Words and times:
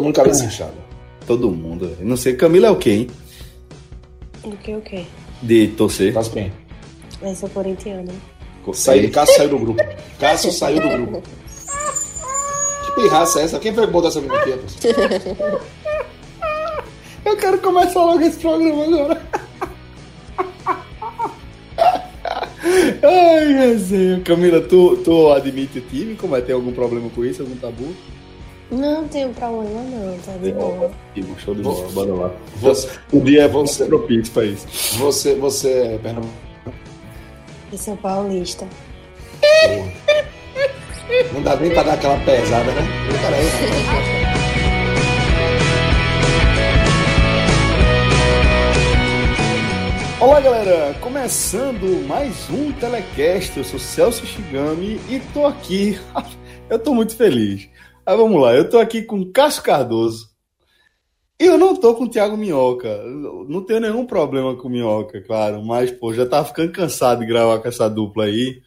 Todo 0.00 0.06
mundo 0.06 0.14
cabeça 0.14 0.44
inchada. 0.46 0.72
Todo 1.26 1.50
mundo. 1.50 1.94
Não 2.00 2.16
sei, 2.16 2.34
Camila 2.34 2.68
é 2.68 2.70
o 2.70 2.76
quê, 2.76 2.90
hein? 2.90 3.10
Do 4.42 4.56
que 4.56 4.74
o 4.74 4.80
quê? 4.80 5.04
De 5.42 5.68
torcer. 5.68 6.10
Faz 6.14 6.28
bem. 6.28 6.50
Eu 7.20 7.34
sou 7.34 7.50
corintiana. 7.50 8.10
Saiu, 8.72 9.10
Cássio 9.10 9.36
saiu 9.36 9.50
do 9.50 9.58
grupo. 9.58 9.84
Cássio 10.18 10.50
saiu 10.52 10.80
do 10.80 10.88
grupo. 10.96 11.22
Que 12.86 12.92
pirraça 13.02 13.40
é 13.40 13.44
essa? 13.44 13.60
Quem 13.60 13.74
foi 13.74 13.86
botou 13.88 14.08
essa 14.08 14.22
menina 14.22 14.40
aqui? 14.40 14.54
Eu 17.22 17.36
quero 17.36 17.58
começar 17.58 18.02
logo 18.02 18.22
esse 18.22 18.38
programa 18.38 18.84
agora. 18.84 19.22
Ai, 23.02 23.52
resenha. 23.52 24.22
Camila, 24.22 24.62
tu, 24.62 24.96
tu 25.04 25.30
admite 25.30 25.78
o 25.78 25.82
time? 25.82 26.14
Como 26.14 26.34
é? 26.34 26.40
Tem 26.40 26.54
algum 26.54 26.72
problema 26.72 27.10
com 27.10 27.22
isso? 27.22 27.42
Algum 27.42 27.56
tabu? 27.56 27.94
Não 28.70 29.08
tenho 29.08 29.30
problema 29.34 29.82
não, 29.82 30.16
tá 30.18 30.32
de 30.40 30.52
boa. 30.52 30.90
Show 31.38 31.54
de 31.54 31.62
bola, 31.62 31.88
bora 31.92 32.14
lá. 32.14 32.30
Você, 32.60 32.88
O 33.12 33.20
dia 33.20 33.42
é 33.42 33.48
Você- 33.48 33.84
propício 33.86 34.32
pra 34.32 34.44
isso. 34.44 34.66
você, 34.98 35.34
você 35.34 35.70
é 35.94 35.98
Pernambuco. 35.98 36.32
Eu 37.72 37.78
sou 37.78 37.96
paulista. 37.96 38.66
Não 41.32 41.42
dá 41.42 41.56
nem 41.56 41.70
pra 41.72 41.82
dar 41.82 41.94
aquela 41.94 42.18
pesada, 42.24 42.70
né? 42.72 42.82
Peraí. 43.20 44.50
Olá, 50.20 50.38
galera! 50.40 50.94
Começando 51.00 52.06
mais 52.06 52.48
um 52.50 52.70
Telecast. 52.72 53.56
Eu 53.56 53.64
sou 53.64 53.78
Celso 53.78 54.26
Shigami 54.26 55.00
e 55.08 55.20
tô 55.32 55.46
aqui. 55.46 55.98
Eu 56.68 56.78
tô 56.78 56.94
muito 56.94 57.16
feliz. 57.16 57.68
Mas 58.04 58.16
vamos 58.16 58.40
lá, 58.40 58.54
eu 58.54 58.68
tô 58.68 58.78
aqui 58.78 59.02
com 59.02 59.30
Cássio 59.30 59.62
Cardoso. 59.62 60.30
E 61.38 61.46
eu 61.46 61.56
não 61.56 61.74
tô 61.74 61.94
com 61.94 62.04
o 62.04 62.08
Thiago 62.08 62.36
Minhoca. 62.36 63.02
Não 63.48 63.64
tenho 63.64 63.80
nenhum 63.80 64.04
problema 64.04 64.54
com 64.56 64.68
Minhoca, 64.68 65.22
claro. 65.22 65.64
Mas, 65.64 65.90
pô, 65.90 66.12
já 66.12 66.26
tava 66.26 66.46
ficando 66.46 66.70
cansado 66.70 67.20
de 67.20 67.26
gravar 67.26 67.60
com 67.60 67.68
essa 67.68 67.88
dupla 67.88 68.24
aí. 68.24 68.60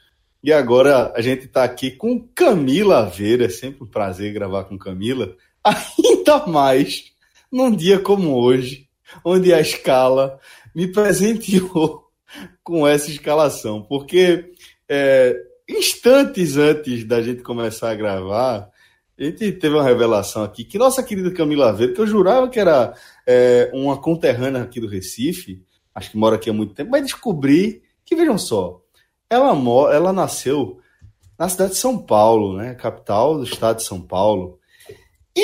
E 0.43 0.51
agora 0.51 1.13
a 1.15 1.21
gente 1.21 1.47
tá 1.47 1.63
aqui 1.63 1.91
com 1.91 2.27
Camila 2.33 2.99
Aveira. 2.99 3.45
É 3.45 3.49
sempre 3.49 3.83
um 3.83 3.87
prazer 3.87 4.33
gravar 4.33 4.63
com 4.63 4.77
Camila. 4.77 5.35
Ainda 5.63 6.47
mais 6.47 7.13
num 7.51 7.69
dia 7.69 7.99
como 7.99 8.35
hoje, 8.35 8.87
onde 9.23 9.53
a 9.53 9.61
escala 9.61 10.39
me 10.73 10.87
presenteou 10.87 12.07
com 12.63 12.87
essa 12.87 13.11
escalação, 13.11 13.83
porque 13.83 14.51
é, 14.89 15.35
instantes 15.69 16.57
antes 16.57 17.05
da 17.05 17.21
gente 17.21 17.43
começar 17.43 17.91
a 17.91 17.95
gravar, 17.95 18.72
a 19.19 19.23
gente 19.23 19.51
teve 19.53 19.75
uma 19.75 19.83
revelação 19.83 20.43
aqui 20.43 20.63
que 20.63 20.77
nossa 20.77 21.03
querida 21.03 21.31
Camila 21.31 21.69
Aveiro, 21.69 21.93
que 21.93 22.01
eu 22.01 22.07
jurava 22.07 22.49
que 22.49 22.59
era 22.59 22.93
é, 23.27 23.69
uma 23.73 23.97
conterrânea 23.97 24.61
aqui 24.63 24.79
do 24.79 24.87
Recife, 24.87 25.61
acho 25.93 26.11
que 26.11 26.17
mora 26.17 26.35
aqui 26.35 26.49
há 26.49 26.53
muito 26.53 26.73
tempo, 26.73 26.91
mas 26.91 27.03
descobri 27.03 27.83
que, 28.05 28.15
vejam 28.15 28.37
só, 28.37 28.81
ela, 29.29 29.53
mo- 29.53 29.89
ela 29.89 30.11
nasceu 30.11 30.79
na 31.37 31.47
cidade 31.49 31.71
de 31.71 31.77
São 31.77 31.97
Paulo, 31.97 32.57
né, 32.57 32.73
capital 32.75 33.37
do 33.37 33.43
estado 33.43 33.77
de 33.77 33.83
São 33.83 34.01
Paulo, 34.01 34.59
e 35.35 35.41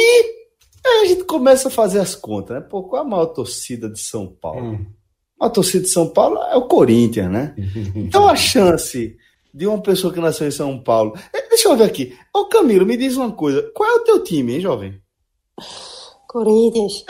aí 0.85 1.01
a 1.03 1.05
gente 1.05 1.23
começa 1.23 1.67
a 1.67 1.71
fazer 1.71 1.99
as 1.99 2.15
contas, 2.15 2.55
né? 2.57 2.61
Pô, 2.67 2.83
qual 2.83 3.01
é 3.01 3.05
a 3.05 3.07
maior 3.09 3.25
torcida 3.27 3.89
de 3.89 3.99
São 3.99 4.27
Paulo? 4.27 4.73
Hum. 4.73 4.85
A 5.39 5.49
torcida 5.49 5.83
de 5.83 5.89
São 5.89 6.09
Paulo 6.09 6.37
é 6.37 6.55
o 6.55 6.67
Corinthians, 6.67 7.31
né? 7.31 7.55
Então 7.95 8.27
a 8.27 8.35
chance 8.35 9.17
de 9.53 9.67
uma 9.67 9.81
pessoa 9.81 10.13
que 10.13 10.19
nasceu 10.19 10.47
em 10.47 10.51
São 10.51 10.81
Paulo. 10.81 11.13
Eh, 11.33 11.49
Deixa 11.49 11.67
eu 11.67 11.75
ver 11.75 11.83
aqui. 11.83 12.17
Ô 12.33 12.45
Camilo, 12.45 12.85
me 12.85 12.95
diz 12.95 13.17
uma 13.17 13.33
coisa. 13.33 13.69
Qual 13.75 13.89
é 13.89 13.93
o 13.95 14.03
teu 14.05 14.23
time, 14.23 14.53
hein, 14.53 14.61
jovem? 14.61 15.01
Corinthians. 16.25 17.03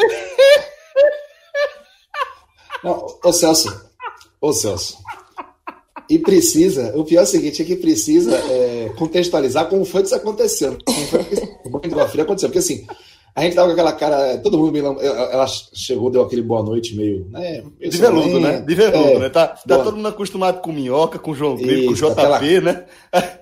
Não, 2.84 3.20
ô 3.24 3.32
Celso. 3.32 3.92
Ô 4.42 4.52
Celso. 4.52 4.98
E 6.10 6.18
precisa, 6.18 6.98
o 6.98 7.04
pior 7.04 7.20
é 7.20 7.24
o 7.24 7.28
seguinte, 7.28 7.62
é 7.62 7.66
que 7.66 7.76
precisa 7.76 8.36
é, 8.36 8.90
contextualizar 8.98 9.70
como 9.70 9.86
foi 9.86 10.02
que 10.02 10.08
isso 10.08 10.16
aconteceu. 10.16 10.76
Como 10.84 11.06
foi 11.08 11.24
que 11.26 11.36
o 11.66 11.70
banho 11.70 11.88
de 11.88 11.94
água 11.94 12.08
fria 12.08 12.24
aconteceu. 12.24 12.50
Porque 12.50 12.58
assim, 12.58 12.88
a 13.40 13.44
gente 13.44 13.56
tava 13.56 13.68
com 13.68 13.74
aquela 13.74 13.92
cara, 13.94 14.38
todo 14.40 14.58
mundo 14.58 14.72
me 14.72 14.82
lam- 14.82 14.98
ela 15.02 15.46
chegou, 15.74 16.10
deu 16.10 16.22
aquele 16.22 16.42
boa 16.42 16.62
noite 16.64 16.96
meio, 16.96 17.28
né? 17.32 17.64
meio 17.80 17.92
De 17.92 17.98
veludo, 17.98 18.40
né? 18.40 18.62
De 18.62 18.76
veludo, 18.76 18.98
É, 19.10 19.20
né? 19.20 19.30
Tá, 19.30 19.48
tá 19.48 19.78
todo 19.84 19.96
mundo 19.96 20.08
acostumado 20.08 20.62
com 20.62 20.72
minhoca, 20.72 21.18
com 21.20 21.34
João 21.34 21.56
Grilo, 21.56 21.88
com 21.88 21.94
JP, 21.94 22.12
aquela- 22.12 22.40
né? 22.62 22.86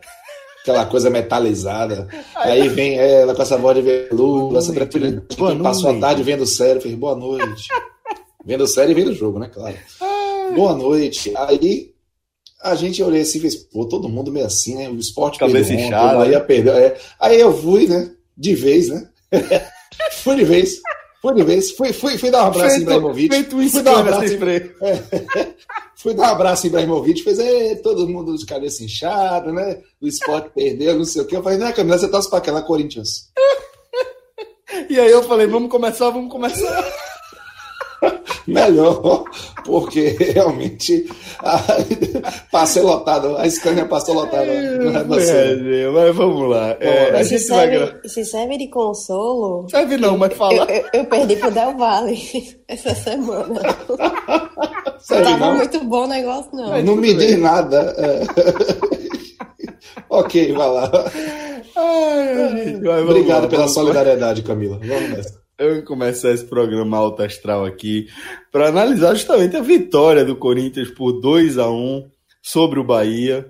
aquela 0.62 0.86
coisa 0.86 1.10
metalizada. 1.10 2.08
Aí 2.36 2.68
vem 2.70 2.98
ela 2.98 3.34
com 3.34 3.42
essa 3.42 3.58
voz 3.58 3.76
de 3.78 3.82
veludo, 3.84 4.58
essa 4.58 4.74
tranquilidade. 4.74 5.26
passou 5.64 5.90
a 5.92 6.00
tarde 6.00 6.24
vendo 6.24 6.46
série, 6.46 6.80
fez 6.82 6.94
boa 6.96 7.16
noite. 7.16 7.68
vendo 8.46 8.68
série 8.68 8.92
e 8.92 8.96
vendo 8.96 9.14
jogo, 9.14 9.40
né? 9.40 9.50
Claro. 9.54 9.76
Boa 10.56 10.74
noite. 10.76 11.34
Aí 11.36 11.92
a 12.62 12.76
gente 12.76 13.02
olhei 13.04 13.22
assim 13.22 13.38
e 13.38 13.42
fez, 13.42 13.56
pô, 13.56 13.86
todo 13.86 14.10
mundo 14.10 14.32
meio 14.32 14.46
assim, 14.46 14.76
né? 14.76 14.90
O 14.90 14.96
esporte 14.98 15.40
Cabeça 15.40 15.70
perdeu 15.70 15.86
inchada, 15.86 16.16
o 16.16 16.20
Bahia 16.20 16.40
né? 16.40 16.46
perdeu. 16.46 16.74
é. 16.74 16.96
Aí 17.20 17.40
eu 17.40 17.56
fui, 17.56 17.88
né? 17.88 18.12
De 18.38 18.54
vez, 18.56 18.90
né? 18.90 19.08
fui 20.24 20.36
de 20.36 20.44
vez. 20.44 20.82
Fui 21.22 21.34
de 21.34 21.44
vez. 21.44 21.72
Fui, 21.72 21.92
fui, 21.94 22.18
fui 22.18 22.30
dar 22.30 22.44
um 22.44 22.48
abraço 22.48 22.78
em 22.78 22.82
Ibrahimovic. 22.82 23.34
feito 23.34 23.56
um 23.58 23.68
Fui 23.70 23.82
dar 23.84 23.96
um 23.96 24.00
abraço 24.00 24.28
sem 24.28 24.38
freio. 24.38 24.76
Fui 25.96 26.14
dar 26.14 26.24
um 26.24 26.32
abraço 26.32 26.66
em 26.66 26.70
Ibrahimovic, 26.70 27.24
fez 27.24 27.40
"Ê, 27.40 27.76
todo 27.78 28.08
mundo 28.08 28.38
de 28.38 28.46
cabeça 28.46 28.84
inchada, 28.84 29.52
né? 29.52 29.82
O 30.00 30.08
esporte 30.08 30.50
perdeu, 30.54 30.96
não 30.96 31.06
sei 31.06 31.22
o 31.22 31.26
quê. 31.26 31.36
Eu 31.36 31.44
falei, 31.44 31.58
não, 31.58 31.72
Camila, 31.72 31.98
você 31.98 32.08
torce 32.08 32.30
pra 32.30 32.38
aquela 32.40 32.62
Corinthians. 32.62 33.30
E 34.90 35.00
aí 35.00 35.10
eu 35.10 35.24
falei, 35.24 35.48
vamos 35.48 35.72
começar, 35.72 36.10
vamos 36.10 36.30
começar. 36.32 36.94
Melhor, 38.48 39.24
porque 39.66 40.16
realmente 40.20 41.06
a, 41.40 41.60
passei 42.52 42.82
lotado, 42.82 43.36
a 43.38 43.50
Scania 43.50 43.86
passou 43.86 44.16
lotada. 44.16 44.46
semana. 44.46 45.76
É, 45.76 45.90
mas 45.90 46.16
vamos 46.16 46.50
lá. 46.50 46.78
É, 46.80 47.20
a 47.20 47.24
se, 47.24 47.38
gente 47.38 47.48
vai 47.50 47.68
serve, 47.68 47.78
gravar. 47.78 48.08
se 48.08 48.26
serve 48.26 48.58
de 48.58 48.68
consolo, 48.70 49.68
Serve 49.70 49.98
não, 49.98 50.18
mas 50.18 50.32
eu, 50.32 50.38
fala. 50.38 50.66
eu, 50.72 50.86
eu 50.94 51.06
perdi 51.06 51.36
pro 51.36 51.52
Del 51.52 51.78
Valle 51.78 52.18
essa 52.68 52.96
semana. 52.96 53.62
Não 53.90 55.00
Sério, 55.00 55.26
tava 55.26 55.46
não? 55.46 55.56
muito 55.58 55.84
bom 55.86 56.04
o 56.06 56.08
negócio, 56.08 56.50
não. 56.54 56.82
Não 56.84 56.96
me 56.96 57.14
diz 57.14 57.38
nada. 57.38 57.96
é. 57.98 58.24
ok, 60.10 60.54
vai 60.54 60.70
lá. 60.70 60.92
Ai, 61.76 62.80
vai, 62.82 63.02
Obrigado 63.04 63.44
lá, 63.44 63.50
pela 63.50 63.68
solidariedade, 63.68 64.42
Camila. 64.42 64.80
Vamos 64.84 65.10
nessa. 65.10 65.47
Eu 65.60 65.84
começar 65.84 66.30
esse 66.30 66.46
programa 66.46 66.98
alto 66.98 67.24
astral 67.24 67.66
aqui 67.66 68.08
para 68.52 68.68
analisar 68.68 69.16
justamente 69.16 69.58
a 69.58 69.62
vitória 69.62 70.24
do 70.24 70.36
Corinthians 70.36 70.92
por 70.92 71.14
2 71.14 71.58
a 71.58 71.68
1 71.68 72.08
sobre 72.44 72.80
o 72.80 72.84
Bahia. 72.84 73.50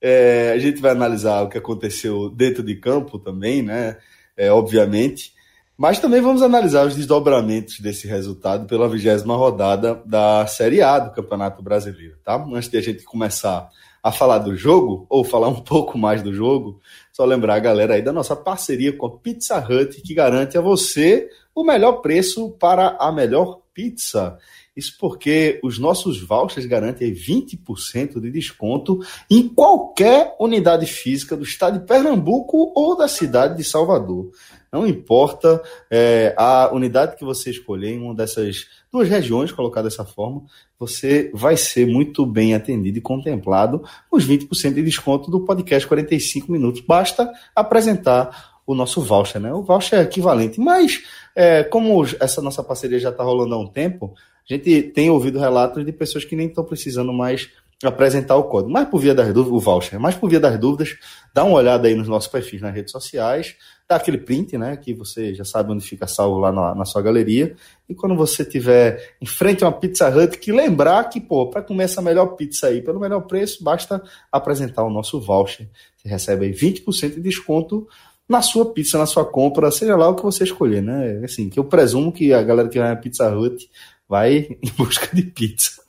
É, 0.00 0.52
a 0.54 0.58
gente 0.58 0.80
vai 0.80 0.92
analisar 0.92 1.42
o 1.42 1.50
que 1.50 1.58
aconteceu 1.58 2.30
dentro 2.30 2.62
de 2.62 2.76
campo 2.76 3.18
também, 3.18 3.60
né? 3.60 3.98
É, 4.34 4.50
obviamente. 4.50 5.34
Mas 5.76 5.98
também 5.98 6.22
vamos 6.22 6.40
analisar 6.40 6.86
os 6.86 6.96
desdobramentos 6.96 7.80
desse 7.80 8.06
resultado 8.06 8.66
pela 8.66 8.88
vigésima 8.88 9.36
rodada 9.36 10.02
da 10.06 10.46
Série 10.46 10.80
A 10.80 11.00
do 11.00 11.12
Campeonato 11.12 11.62
Brasileiro, 11.62 12.16
tá? 12.24 12.42
Antes 12.50 12.70
de 12.70 12.78
a 12.78 12.82
gente 12.82 13.04
começar 13.04 13.68
a 14.02 14.10
falar 14.10 14.38
do 14.38 14.56
jogo, 14.56 15.06
ou 15.08 15.22
falar 15.22 15.48
um 15.48 15.60
pouco 15.60 15.98
mais 15.98 16.22
do 16.22 16.32
jogo, 16.32 16.80
só 17.12 17.26
lembrar 17.26 17.56
a 17.56 17.60
galera 17.60 17.94
aí 17.94 18.00
da 18.00 18.12
nossa 18.12 18.34
parceria 18.34 18.96
com 18.96 19.04
a 19.04 19.18
Pizza 19.18 19.58
Hut, 19.58 20.00
que 20.00 20.14
garante 20.14 20.56
a 20.56 20.62
você 20.62 21.28
o 21.54 21.64
melhor 21.64 22.00
preço 22.00 22.50
para 22.52 22.96
a 22.98 23.10
melhor 23.12 23.60
pizza. 23.74 24.38
Isso 24.74 24.96
porque 24.98 25.60
os 25.62 25.78
nossos 25.78 26.20
vouchers 26.20 26.64
garantem 26.64 27.08
aí 27.08 27.14
20% 27.14 28.20
de 28.20 28.30
desconto 28.30 29.00
em 29.30 29.46
qualquer 29.46 30.34
unidade 30.40 30.86
física 30.86 31.36
do 31.36 31.44
estado 31.44 31.78
de 31.78 31.86
Pernambuco 31.86 32.72
ou 32.74 32.96
da 32.96 33.06
cidade 33.06 33.56
de 33.56 33.64
Salvador. 33.64 34.30
Não 34.72 34.86
importa 34.86 35.62
é, 35.90 36.34
a 36.38 36.70
unidade 36.72 37.16
que 37.16 37.24
você 37.24 37.50
escolher 37.50 37.90
em 37.90 38.00
uma 38.00 38.14
dessas 38.14 38.66
duas 38.90 39.06
regiões, 39.06 39.52
colocar 39.52 39.82
dessa 39.82 40.02
forma, 40.02 40.44
você 40.78 41.30
vai 41.34 41.58
ser 41.58 41.86
muito 41.86 42.24
bem 42.24 42.54
atendido 42.54 42.96
e 42.96 43.02
contemplado 43.02 43.84
os 44.10 44.26
20% 44.26 44.72
de 44.72 44.82
desconto 44.82 45.30
do 45.30 45.44
podcast 45.44 45.86
45 45.86 46.50
minutos. 46.50 46.80
Basta 46.80 47.30
apresentar 47.54 48.51
o 48.72 48.76
nosso 48.76 49.00
voucher, 49.00 49.40
né? 49.40 49.52
O 49.52 49.62
voucher 49.62 50.00
é 50.00 50.02
equivalente, 50.02 50.60
mas 50.60 51.02
é, 51.34 51.62
como 51.62 52.04
essa 52.20 52.42
nossa 52.42 52.62
parceria 52.62 52.98
já 52.98 53.10
está 53.10 53.22
rolando 53.22 53.54
há 53.54 53.58
um 53.58 53.66
tempo, 53.66 54.14
a 54.48 54.54
gente 54.54 54.82
tem 54.82 55.10
ouvido 55.10 55.38
relatos 55.38 55.84
de 55.84 55.92
pessoas 55.92 56.24
que 56.24 56.36
nem 56.36 56.48
estão 56.48 56.64
precisando 56.64 57.12
mais 57.12 57.50
apresentar 57.86 58.36
o 58.36 58.44
código. 58.44 58.72
Mas 58.72 58.88
por 58.88 59.00
via 59.00 59.14
das 59.14 59.32
dúvidas, 59.32 59.52
o 59.52 59.60
voucher, 59.60 59.98
mas 59.98 60.14
por 60.14 60.28
via 60.28 60.40
das 60.40 60.58
dúvidas, 60.58 60.96
dá 61.34 61.44
uma 61.44 61.56
olhada 61.56 61.88
aí 61.88 61.94
nos 61.94 62.08
nossos 62.08 62.30
perfis 62.30 62.60
nas 62.60 62.74
redes 62.74 62.92
sociais, 62.92 63.56
dá 63.88 63.96
aquele 63.96 64.18
print, 64.18 64.56
né? 64.56 64.76
Que 64.76 64.94
você 64.94 65.34
já 65.34 65.44
sabe 65.44 65.72
onde 65.72 65.84
fica 65.84 66.06
salvo 66.06 66.38
lá 66.38 66.52
na, 66.52 66.74
na 66.74 66.84
sua 66.84 67.02
galeria. 67.02 67.54
E 67.88 67.94
quando 67.94 68.14
você 68.14 68.44
tiver 68.44 69.14
em 69.20 69.26
frente 69.26 69.64
a 69.64 69.68
uma 69.68 69.72
Pizza 69.72 70.08
Hut, 70.08 70.38
que 70.38 70.52
lembrar 70.52 71.04
que, 71.04 71.20
pô, 71.20 71.48
para 71.48 71.62
comer 71.62 71.84
essa 71.84 72.00
melhor 72.00 72.36
pizza 72.36 72.68
aí 72.68 72.80
pelo 72.80 73.00
melhor 73.00 73.22
preço, 73.22 73.62
basta 73.62 74.02
apresentar 74.30 74.84
o 74.84 74.90
nosso 74.90 75.20
voucher. 75.20 75.68
Você 75.96 76.08
recebe 76.08 76.46
aí 76.46 76.52
20% 76.52 77.14
de 77.14 77.20
desconto 77.20 77.86
na 78.32 78.40
sua 78.40 78.72
pizza, 78.72 78.96
na 78.98 79.04
sua 79.04 79.24
compra, 79.24 79.70
seja 79.70 79.94
lá 79.94 80.08
o 80.08 80.16
que 80.16 80.22
você 80.22 80.42
escolher, 80.42 80.82
né? 80.82 81.20
Assim, 81.22 81.50
que 81.50 81.58
eu 81.58 81.64
presumo 81.64 82.10
que 82.10 82.32
a 82.32 82.42
galera 82.42 82.68
que 82.68 82.78
vai 82.78 82.88
na 82.88 82.96
Pizza 82.96 83.28
Hut 83.28 83.68
vai 84.08 84.56
em 84.62 84.70
busca 84.76 85.14
de 85.14 85.22
pizza. 85.22 85.82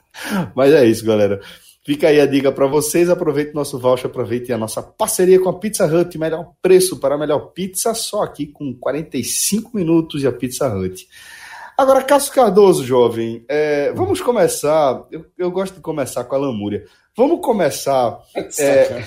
Mas 0.54 0.72
é 0.72 0.84
isso, 0.84 1.04
galera. 1.04 1.40
Fica 1.84 2.08
aí 2.08 2.20
a 2.20 2.26
dica 2.26 2.52
para 2.52 2.66
vocês. 2.66 3.08
Aproveite 3.08 3.54
nosso 3.54 3.78
voucher, 3.78 4.06
aproveite 4.06 4.52
a 4.52 4.58
nossa 4.58 4.82
parceria 4.82 5.40
com 5.40 5.48
a 5.48 5.58
Pizza 5.58 5.86
Hut. 5.86 6.16
Melhor 6.18 6.52
preço 6.60 6.98
para 7.00 7.14
a 7.14 7.18
melhor 7.18 7.52
pizza, 7.52 7.94
só 7.94 8.22
aqui 8.22 8.46
com 8.46 8.74
45 8.74 9.70
minutos 9.74 10.22
e 10.22 10.26
a 10.26 10.32
Pizza 10.32 10.68
Hut. 10.68 11.08
Agora, 11.76 12.02
Cássio 12.02 12.32
Cardoso, 12.32 12.84
jovem, 12.84 13.44
é, 13.48 13.90
vamos 13.92 14.20
começar. 14.20 15.04
Eu, 15.10 15.24
eu, 15.36 15.50
gosto 15.50 15.74
de 15.74 15.80
começar 15.80 16.24
com 16.24 16.34
a 16.36 16.38
lamúria. 16.38 16.84
Vamos 17.16 17.40
começar. 17.40 18.20
É, 18.58 19.04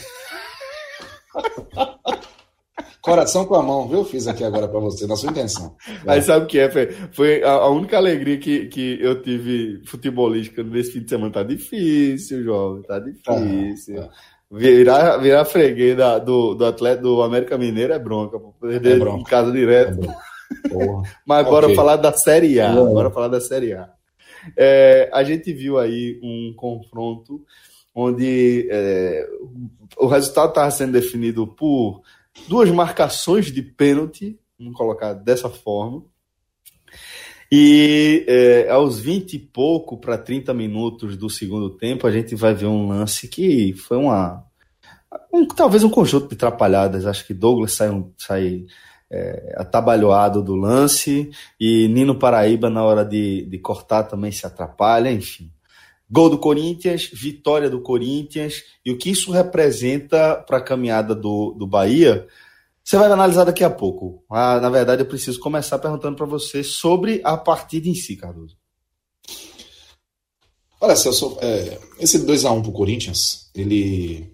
Coração 3.08 3.46
com 3.46 3.56
a 3.56 3.64
mão, 3.64 3.88
viu? 3.88 4.04
Fiz 4.04 4.28
aqui 4.28 4.44
agora 4.44 4.68
para 4.68 4.80
você, 4.80 5.08
na 5.08 5.16
sua 5.16 5.32
intenção. 5.32 5.76
Aí 6.06 6.22
sabe 6.22 6.46
o 6.46 6.48
que 6.48 6.60
é, 6.60 6.70
Fê? 6.70 6.88
Foi 7.12 7.42
a, 7.42 7.52
a, 7.52 7.70
única 7.70 7.96
alegria 7.96 8.38
que, 8.38 8.66
que 8.68 9.00
eu 9.02 9.22
tive 9.22 9.82
futebolística 9.86 10.62
nesse 10.62 10.92
fim 10.92 11.02
de 11.02 11.10
semana. 11.10 11.32
Tá 11.32 11.44
difícil, 11.44 12.44
jovem, 12.44 12.84
tá 12.84 13.00
difícil. 13.00 13.96
Tá, 13.96 14.08
tá. 14.08 14.14
Virar, 14.52 15.18
virar 15.18 15.46
freguês 15.46 15.96
da, 15.96 16.20
do, 16.20 16.54
do 16.54 16.66
atleta 16.66 17.02
do 17.02 17.22
América 17.22 17.58
Mineiro 17.58 17.94
é 17.94 18.00
bronca, 18.00 18.38
perder 18.60 18.98
é 18.98 19.00
bronca. 19.00 19.22
em 19.22 19.24
casa 19.24 19.52
direto. 19.52 20.04
É 20.04 20.16
Mas 21.26 21.46
bora 21.46 21.68
okay. 21.68 21.76
falar 21.76 21.96
da 21.96 22.12
Série 22.12 22.60
A. 22.60 22.74
Bora 22.74 23.10
falar 23.10 23.30
da 23.30 23.40
Série 23.40 23.74
A. 23.74 23.90
É, 24.56 25.10
a 25.14 25.24
gente 25.24 25.54
viu 25.54 25.78
aí 25.78 26.20
um 26.22 26.54
confronto 26.56 27.42
onde 27.96 28.68
é, 28.70 29.28
o 29.98 30.08
resultado 30.08 30.50
estava 30.50 30.70
sendo 30.72 30.92
definido 30.92 31.48
por 31.48 32.02
duas 32.48 32.70
marcações 32.72 33.52
de 33.52 33.62
pênalti, 33.62 34.40
vamos 34.60 34.76
colocar 34.76 35.14
dessa 35.14 35.50
forma. 35.50 36.04
E 37.52 38.26
é, 38.28 38.70
aos 38.70 39.00
20 39.00 39.34
e 39.34 39.40
pouco 39.40 39.98
para 39.98 40.18
30 40.18 40.54
minutos 40.54 41.16
do 41.16 41.30
segundo 41.30 41.70
tempo, 41.70 42.06
a 42.06 42.12
gente 42.12 42.36
vai 42.36 42.54
ver 42.54 42.66
um 42.66 42.90
lance 42.90 43.28
que 43.28 43.74
foi 43.74 43.98
uma. 43.98 44.44
Um, 45.34 45.48
talvez 45.48 45.84
um 45.84 45.90
conjunto 45.90 46.28
de 46.28 46.36
atrapalhadas. 46.36 47.06
Acho 47.06 47.26
que 47.26 47.34
Douglas 47.34 47.72
sai, 47.72 47.90
sai 48.18 48.66
é, 49.10 49.56
atabalhoado 49.58 50.44
do 50.44 50.56
lance 50.56 51.32
e 51.60 51.88
Nino 51.88 52.20
Paraíba, 52.20 52.70
na 52.70 52.84
hora 52.84 53.06
de, 53.06 53.46
de 53.46 53.58
cortar, 53.60 54.04
também 54.04 54.32
se 54.32 54.46
atrapalha. 54.46 55.10
Enfim, 55.10 55.50
Gol 56.10 56.30
do 56.30 56.38
Corinthians, 56.38 57.10
vitória 57.14 57.70
do 57.70 57.82
Corinthians, 57.82 58.64
e 58.86 58.92
o 58.92 58.98
que 58.98 59.10
isso 59.10 59.32
representa 59.32 60.36
para 60.36 60.58
a 60.58 60.64
caminhada 60.64 61.14
do, 61.14 61.52
do 61.52 61.68
Bahia, 61.68 62.28
você 62.84 62.98
vai 62.98 63.12
analisar 63.12 63.44
daqui 63.44 63.64
a 63.64 63.70
pouco. 63.70 64.24
Ah, 64.30 64.60
na 64.62 64.70
verdade, 64.70 65.02
eu 65.02 65.06
preciso 65.06 65.40
começar 65.40 65.78
perguntando 65.78 66.16
para 66.16 66.26
você 66.26 66.64
sobre 66.64 67.20
a 67.24 67.36
partida 67.36 67.90
em 67.90 67.96
si, 67.96 68.16
Cardoso. 68.16 68.56
Olha, 70.80 70.96
Celso, 70.96 71.38
é, 71.42 71.78
esse 72.00 72.20
2x1 72.20 72.62
para 72.62 72.70
o 72.70 72.74
Corinthians, 72.74 73.52
ele 73.54 74.34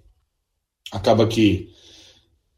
acaba 0.91 1.25
que 1.25 1.73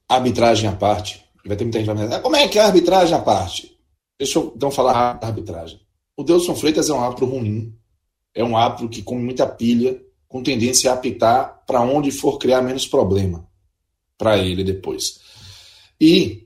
arbitragem 0.09 0.69
à 0.69 0.73
parte, 0.75 1.23
vai 1.45 1.55
ter 1.55 1.63
muita 1.63 1.79
gente 1.79 1.95
dizer, 1.95 2.13
ah, 2.13 2.19
como 2.19 2.35
é 2.35 2.47
que 2.47 2.59
é 2.59 2.61
a 2.61 2.65
arbitragem 2.65 3.15
à 3.15 3.21
parte? 3.21 3.79
Deixa 4.19 4.39
eu 4.39 4.51
então 4.55 4.69
falar 4.71 5.19
arbitragem. 5.21 5.79
O 6.17 6.23
Delson 6.23 6.55
Freitas 6.55 6.89
é 6.89 6.93
um 6.93 7.01
árbitro 7.01 7.25
ruim, 7.25 7.73
é 8.35 8.43
um 8.43 8.57
árbitro 8.57 8.89
que 8.89 9.01
come 9.01 9.23
muita 9.23 9.47
pilha, 9.47 9.99
com 10.27 10.43
tendência 10.43 10.91
a 10.91 10.93
apitar 10.93 11.63
para 11.65 11.81
onde 11.81 12.11
for 12.11 12.37
criar 12.37 12.61
menos 12.61 12.85
problema 12.85 13.47
para 14.17 14.37
ele 14.37 14.63
depois. 14.63 15.21
E. 15.99 16.45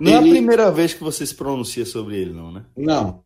Não 0.00 0.12
ele... 0.12 0.28
é 0.28 0.30
a 0.30 0.32
primeira 0.32 0.70
vez 0.72 0.94
que 0.94 1.04
você 1.04 1.26
se 1.26 1.34
pronuncia 1.34 1.84
sobre 1.84 2.16
ele, 2.16 2.32
não, 2.32 2.50
né? 2.50 2.64
Não, 2.76 3.22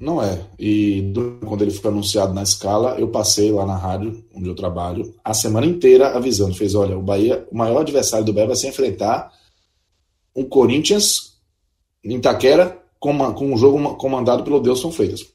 não 0.00 0.22
é. 0.22 0.46
E 0.58 1.12
quando 1.44 1.62
ele 1.62 1.70
foi 1.72 1.90
anunciado 1.90 2.32
na 2.32 2.42
escala, 2.42 2.98
eu 2.98 3.08
passei 3.08 3.52
lá 3.52 3.66
na 3.66 3.76
rádio, 3.76 4.24
onde 4.34 4.48
eu 4.48 4.54
trabalho, 4.54 5.14
a 5.22 5.34
semana 5.34 5.66
inteira 5.66 6.16
avisando. 6.16 6.54
Fez: 6.54 6.74
olha, 6.74 6.96
o 6.96 7.02
Bahia, 7.02 7.46
o 7.50 7.56
maior 7.56 7.80
adversário 7.80 8.24
do 8.24 8.32
Bahia 8.32 8.46
vai 8.46 8.56
se 8.56 8.66
enfrentar 8.66 9.30
um 10.34 10.44
Corinthians 10.44 11.38
em 12.02 12.16
Itaquera 12.16 12.82
com, 12.98 13.34
com 13.34 13.52
um 13.52 13.58
jogo 13.58 13.96
comandado 13.96 14.44
pelo 14.44 14.60
Delson 14.60 14.90
Freitas. 14.90 15.26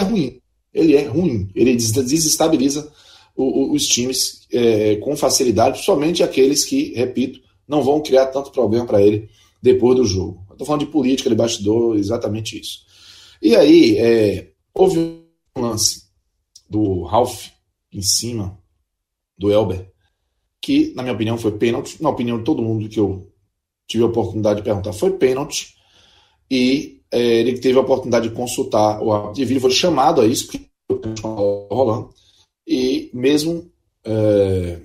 É 0.00 0.04
ruim 0.04 0.40
ele 0.72 0.94
é 0.96 1.02
ruim, 1.04 1.50
ele 1.54 1.74
desestabiliza 1.74 2.92
os 3.36 3.86
times 3.86 4.46
é, 4.52 4.96
com 4.96 5.16
facilidade, 5.16 5.82
somente 5.84 6.22
aqueles 6.22 6.64
que, 6.64 6.92
repito, 6.94 7.40
não 7.66 7.82
vão 7.82 8.02
criar 8.02 8.26
tanto 8.26 8.50
problema 8.50 8.84
para 8.84 9.00
ele 9.00 9.28
depois 9.62 9.96
do 9.96 10.04
jogo. 10.04 10.44
Estou 10.50 10.66
falando 10.66 10.84
de 10.84 10.92
política 10.92 11.30
de 11.30 11.36
bastidor, 11.36 11.96
exatamente 11.96 12.60
isso. 12.60 12.80
E 13.40 13.56
aí, 13.56 13.96
é, 13.96 14.50
houve 14.74 14.98
um 15.56 15.60
lance 15.60 16.02
do 16.68 17.02
Ralph 17.04 17.46
em 17.92 18.02
cima 18.02 18.58
do 19.38 19.50
Elber, 19.50 19.90
que, 20.60 20.92
na 20.94 21.02
minha 21.02 21.14
opinião, 21.14 21.38
foi 21.38 21.52
pênalti. 21.52 21.96
Na 22.02 22.10
opinião 22.10 22.38
de 22.38 22.44
todo 22.44 22.62
mundo 22.62 22.88
que 22.88 23.00
eu 23.00 23.32
tive 23.86 24.04
a 24.04 24.06
oportunidade 24.06 24.60
de 24.60 24.64
perguntar, 24.64 24.92
foi 24.92 25.12
pênalti. 25.12 25.74
E 26.50 26.99
é, 27.12 27.20
ele 27.20 27.58
teve 27.58 27.78
a 27.78 27.82
oportunidade 27.82 28.28
de 28.28 28.34
consultar 28.34 29.02
o 29.02 29.12
árbitro 29.12 29.34
de 29.34 29.44
vídeo, 29.44 29.60
foi 29.60 29.70
chamado 29.70 30.20
a 30.20 30.26
isso, 30.26 30.46
porque 30.46 30.66
o 31.22 31.66
rolando, 31.70 32.10
e 32.66 33.10
mesmo 33.12 33.70
é, 34.04 34.78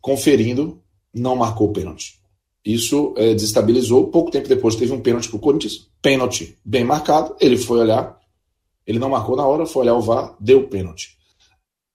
conferindo, 0.00 0.80
não 1.12 1.36
marcou 1.36 1.68
o 1.68 1.72
pênalti. 1.72 2.18
Isso 2.64 3.14
é, 3.16 3.32
desestabilizou. 3.32 4.08
Pouco 4.08 4.30
tempo 4.30 4.48
depois 4.48 4.74
teve 4.74 4.92
um 4.92 5.00
pênalti 5.00 5.28
para 5.28 5.36
o 5.36 5.40
Corinthians, 5.40 5.88
pênalti 6.02 6.56
bem 6.64 6.82
marcado. 6.82 7.36
Ele 7.40 7.56
foi 7.56 7.78
olhar, 7.78 8.18
ele 8.86 8.98
não 8.98 9.10
marcou 9.10 9.36
na 9.36 9.46
hora, 9.46 9.66
foi 9.66 9.82
olhar 9.82 9.94
o 9.94 10.00
VAR, 10.00 10.34
deu 10.40 10.66
pênalti. 10.66 11.16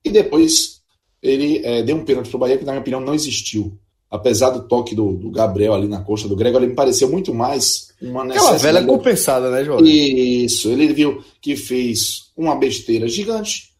E 0.03 0.09
depois 0.09 0.81
ele 1.21 1.65
é, 1.65 1.83
deu 1.83 1.97
um 1.97 2.05
pênalti 2.05 2.29
para 2.29 2.37
o 2.37 2.39
Bahia 2.39 2.57
que, 2.57 2.63
na 2.63 2.71
minha 2.71 2.81
opinião, 2.81 3.01
não 3.01 3.13
existiu 3.13 3.77
apesar 4.11 4.49
do 4.49 4.67
toque 4.67 4.93
do, 4.93 5.13
do, 5.13 5.31
Gabriel 5.31 5.73
ali 5.73 5.87
na 5.87 6.01
coxa 6.01 6.27
do 6.27 6.35
Grego, 6.35 6.57
ele 6.57 6.67
me 6.67 6.75
pareceu 6.75 7.09
muito 7.09 7.33
mais 7.33 7.93
uma 8.01 8.25
necessidade. 8.25 8.57
Aquela 8.57 8.73
velha 8.73 8.85
compensada, 8.85 9.49
né, 9.49 9.63
João? 9.63 9.79
Isso, 9.85 10.69
ele 10.69 10.91
viu 10.91 11.23
que 11.41 11.55
fez 11.55 12.29
uma 12.35 12.53
besteira 12.55 13.07
gigante, 13.07 13.71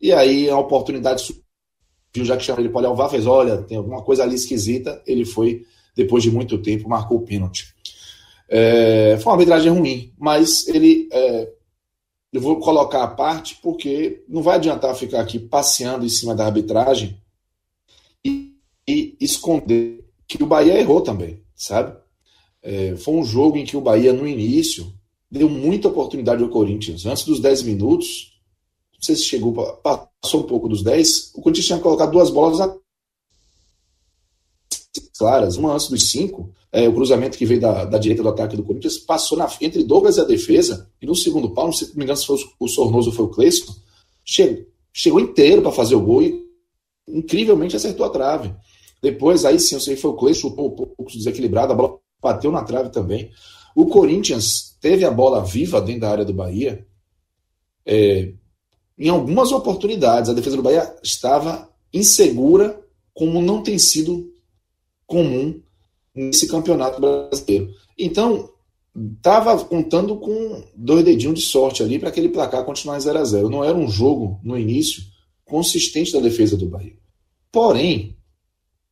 e 0.00 0.12
aí 0.12 0.50
a 0.50 0.58
oportunidade 0.58 1.22
surgiu, 1.22 2.24
já 2.24 2.36
que 2.36 2.42
chamou 2.42 2.60
ele 2.60 2.70
para 2.70 2.80
olhar 2.80 2.90
o 2.90 2.96
VAR, 2.96 3.08
fez, 3.08 3.24
olha, 3.24 3.58
tem 3.58 3.78
alguma 3.78 4.02
coisa 4.02 4.24
ali 4.24 4.34
esquisita, 4.34 5.00
ele 5.06 5.24
foi, 5.24 5.62
depois 5.94 6.24
de 6.24 6.30
muito 6.30 6.58
tempo, 6.58 6.88
marcou 6.88 7.18
o 7.18 7.24
pênalti. 7.24 7.72
É, 8.48 9.16
foi 9.20 9.30
uma 9.30 9.36
arbitragem 9.36 9.70
ruim, 9.70 10.12
mas 10.18 10.66
ele... 10.66 11.08
É, 11.12 11.52
eu 12.30 12.42
vou 12.42 12.60
colocar 12.60 13.02
a 13.04 13.08
parte 13.08 13.58
porque 13.62 14.22
não 14.28 14.42
vai 14.42 14.56
adiantar 14.56 14.94
ficar 14.94 15.20
aqui 15.20 15.38
passeando 15.38 16.04
em 16.04 16.10
cima 16.10 16.34
da 16.34 16.44
arbitragem 16.44 17.18
e 18.88 19.16
esconder 19.20 20.02
que 20.26 20.42
o 20.42 20.46
Bahia 20.46 20.80
errou 20.80 21.02
também, 21.02 21.42
sabe? 21.54 21.94
É, 22.62 22.96
foi 22.96 23.14
um 23.14 23.24
jogo 23.24 23.58
em 23.58 23.64
que 23.64 23.76
o 23.76 23.80
Bahia, 23.82 24.14
no 24.14 24.26
início, 24.26 24.90
deu 25.30 25.48
muita 25.48 25.88
oportunidade 25.88 26.42
ao 26.42 26.48
Corinthians. 26.48 27.04
Antes 27.04 27.24
dos 27.24 27.38
10 27.38 27.62
minutos, 27.64 28.40
não 28.94 29.02
sei 29.02 29.14
se 29.14 29.24
chegou, 29.24 29.52
passou 29.52 30.40
um 30.40 30.46
pouco 30.46 30.68
dos 30.68 30.82
10, 30.82 31.32
o 31.34 31.42
Corinthians 31.42 31.66
tinha 31.66 31.78
colocado 31.78 32.12
duas 32.12 32.30
bolas 32.30 32.58
claras, 35.18 35.56
uma 35.56 35.74
antes 35.74 35.88
dos 35.88 36.10
5, 36.10 36.50
é, 36.72 36.88
o 36.88 36.94
cruzamento 36.94 37.36
que 37.36 37.44
veio 37.44 37.60
da, 37.60 37.84
da, 37.84 37.98
direita 37.98 38.22
do 38.22 38.28
ataque 38.28 38.56
do 38.56 38.62
Corinthians 38.62 38.98
passou 38.98 39.36
na, 39.36 39.50
entre 39.60 39.82
Douglas 39.82 40.16
e 40.16 40.20
a 40.20 40.24
defesa, 40.24 40.88
e 41.02 41.06
no 41.06 41.14
segundo 41.14 41.50
pau, 41.50 41.66
não 41.66 41.72
sei 41.72 41.88
se 41.88 41.96
me 41.96 42.04
engano 42.04 42.18
se 42.18 42.26
foi 42.26 42.36
o, 42.36 42.64
o 42.64 42.68
Sornoso 42.68 43.10
ou 43.10 43.16
foi 43.16 43.24
o 43.24 43.28
Cleison, 43.28 43.74
chegou, 44.24 44.64
chegou 44.92 45.20
inteiro 45.20 45.60
para 45.60 45.72
fazer 45.72 45.96
o 45.96 46.00
gol 46.00 46.22
e 46.22 46.48
incrivelmente 47.08 47.74
acertou 47.74 48.06
a 48.06 48.10
trave. 48.10 48.54
Depois, 49.00 49.44
aí 49.44 49.58
sim, 49.58 49.76
eu 49.76 49.80
sei 49.80 49.96
foi 49.96 50.10
o 50.10 50.14
Clay, 50.14 50.34
chutou 50.34 50.66
um 50.68 50.70
pouco 50.70 51.06
desequilibrado, 51.12 51.72
a 51.72 51.76
bola 51.76 51.98
bateu 52.20 52.50
na 52.50 52.64
trave 52.64 52.90
também. 52.90 53.30
O 53.74 53.86
Corinthians 53.86 54.76
teve 54.80 55.04
a 55.04 55.10
bola 55.10 55.44
viva 55.44 55.80
dentro 55.80 56.02
da 56.02 56.10
área 56.10 56.24
do 56.24 56.34
Bahia 56.34 56.86
é, 57.86 58.32
em 58.98 59.08
algumas 59.08 59.52
oportunidades. 59.52 60.28
A 60.28 60.34
defesa 60.34 60.56
do 60.56 60.62
Bahia 60.62 60.94
estava 61.02 61.70
insegura, 61.92 62.80
como 63.14 63.40
não 63.40 63.62
tem 63.62 63.78
sido 63.78 64.30
comum 65.06 65.62
nesse 66.14 66.46
campeonato 66.48 67.00
brasileiro. 67.00 67.72
Então, 67.96 68.50
estava 69.16 69.64
contando 69.64 70.16
com 70.16 70.62
dois 70.74 71.04
dedinhos 71.04 71.38
de 71.38 71.46
sorte 71.46 71.82
ali 71.82 71.98
para 71.98 72.08
aquele 72.08 72.28
placar 72.28 72.64
continuar 72.64 72.98
0 72.98 73.18
a 73.18 73.24
0 73.24 73.48
Não 73.48 73.64
era 73.64 73.76
um 73.76 73.88
jogo, 73.88 74.40
no 74.42 74.58
início, 74.58 75.02
consistente 75.44 76.12
da 76.12 76.20
defesa 76.20 76.56
do 76.56 76.66
Bahia. 76.66 76.96
Porém, 77.50 78.17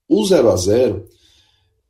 o 0.08 0.24
0 0.24 0.50
a 0.50 0.56
0 0.56 1.08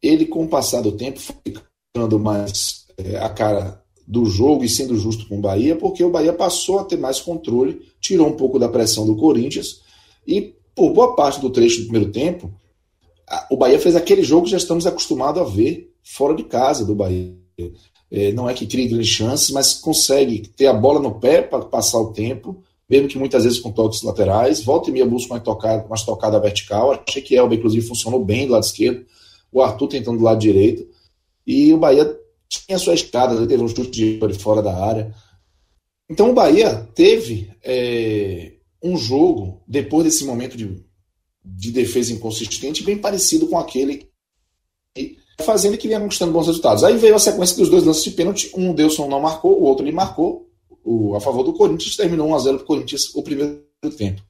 ele 0.02 0.26
com 0.26 0.44
o 0.44 0.49
passar 0.49 0.82
do 0.82 0.92
tempo 0.92 1.20
ficando 1.20 2.18
mais 2.18 2.87
é, 2.96 3.16
a 3.16 3.28
cara 3.28 3.82
do 4.06 4.25
jogo 4.26 4.62
e 4.62 4.68
sendo 4.68 4.96
justo 4.96 5.28
com 5.28 5.38
o 5.38 5.40
Bahia, 5.40 5.75
porque 5.75 6.04
o 6.04 6.11
Bahia 6.11 6.32
passou 6.32 6.78
a 6.78 6.85
ter 6.85 6.96
mais 6.96 7.20
controle, 7.20 7.82
tirou 8.00 8.28
um 8.28 8.37
pouco 8.37 8.58
da 8.58 8.68
pressão 8.68 9.04
do 9.04 9.16
Corinthians 9.16 9.80
e 10.26 10.54
por 10.75 10.92
boa 10.92 11.16
parte 11.16 11.40
do 11.40 11.50
trecho 11.50 11.80
do 11.80 11.88
primeiro 11.88 12.12
tempo, 12.12 12.52
a, 13.28 13.46
o 13.50 13.56
Bahia 13.56 13.80
fez 13.80 13.96
aquele 13.96 14.23
jogo 14.23 14.44
que 14.44 14.52
já 14.52 14.58
estamos 14.58 14.87
acostumados 14.87 15.40
a 15.40 15.44
ver 15.44 15.92
fora 16.02 16.35
de 16.35 16.44
casa 16.44 16.85
do 16.85 16.94
Bahia. 16.94 17.35
É, 18.08 18.30
não 18.32 18.49
é 18.49 18.54
que 18.54 18.66
crie 18.66 18.87
grandes 18.87 19.08
chances, 19.08 19.50
mas 19.50 19.75
consegue 19.75 20.46
ter 20.56 20.66
a 20.66 20.73
bola 20.73 21.00
no 21.00 21.18
pé 21.18 21.42
para 21.42 21.64
passar 21.64 21.99
o 21.99 22.12
tempo, 22.12 22.62
mesmo 22.88 23.09
que 23.09 23.19
muitas 23.19 23.45
vezes 23.45 23.59
com 23.59 23.73
toques 23.73 24.02
laterais. 24.02 24.62
Volta 24.62 24.90
e 24.90 24.93
meia 24.93 25.07
busca 25.07 25.35
uma 25.35 25.40
tocada, 25.40 25.85
uma 25.87 25.97
tocada 25.97 26.38
vertical. 26.38 26.93
Achei 26.93 27.23
que 27.23 27.37
Elba, 27.37 27.55
inclusive, 27.55 27.87
funcionou 27.87 28.25
bem 28.25 28.47
do 28.47 28.52
lado 28.52 28.64
esquerdo. 28.64 29.05
O 29.52 29.62
Arthur 29.62 29.88
tentando 29.88 30.19
do 30.19 30.25
lado 30.25 30.38
direito. 30.38 30.87
E 31.47 31.73
o 31.73 31.78
Bahia 31.78 32.16
tinha 32.49 32.78
sua 32.78 32.95
escada, 32.95 33.35
ele 33.35 33.47
teve 33.47 33.62
um 33.62 33.69
chute 33.69 34.19
de 34.19 34.38
fora 34.38 34.62
da 34.62 34.75
área. 34.76 35.14
Então 36.09 36.31
o 36.31 36.35
Bahia 36.35 36.88
teve 36.95 37.50
é, 37.64 38.52
um 38.83 38.97
jogo, 38.97 39.62
depois 39.66 40.05
desse 40.05 40.25
momento 40.25 40.57
de, 40.57 40.85
de 41.45 41.73
defesa 41.73 42.12
inconsistente, 42.12 42.85
bem 42.85 42.97
parecido 42.97 43.49
com 43.49 43.59
aquele 43.59 44.09
que 44.95 45.19
fazendo 45.40 45.76
que 45.76 45.87
vinha 45.87 46.00
conquistando 46.00 46.33
bons 46.33 46.47
resultados. 46.47 46.85
Aí 46.85 46.97
veio 46.97 47.14
a 47.14 47.19
sequência 47.19 47.57
dos 47.57 47.69
dois 47.69 47.85
lances 47.85 48.05
de 48.05 48.12
pênalti, 48.12 48.50
um 48.55 48.73
Delson 48.73 49.09
não 49.09 49.21
marcou, 49.21 49.61
o 49.61 49.64
outro 49.64 49.85
ele 49.85 49.93
marcou, 49.93 50.45
o, 50.87 51.16
a 51.16 51.21
favor 51.21 51.43
do 51.43 51.52
Corinthians, 51.52 51.97
terminou 51.97 52.28
1x0 52.28 52.55
para 52.55 52.62
o 52.62 52.66
Corinthians 52.66 53.12
o 53.14 53.23
primeiro 53.23 53.61
tempo. 53.99 54.23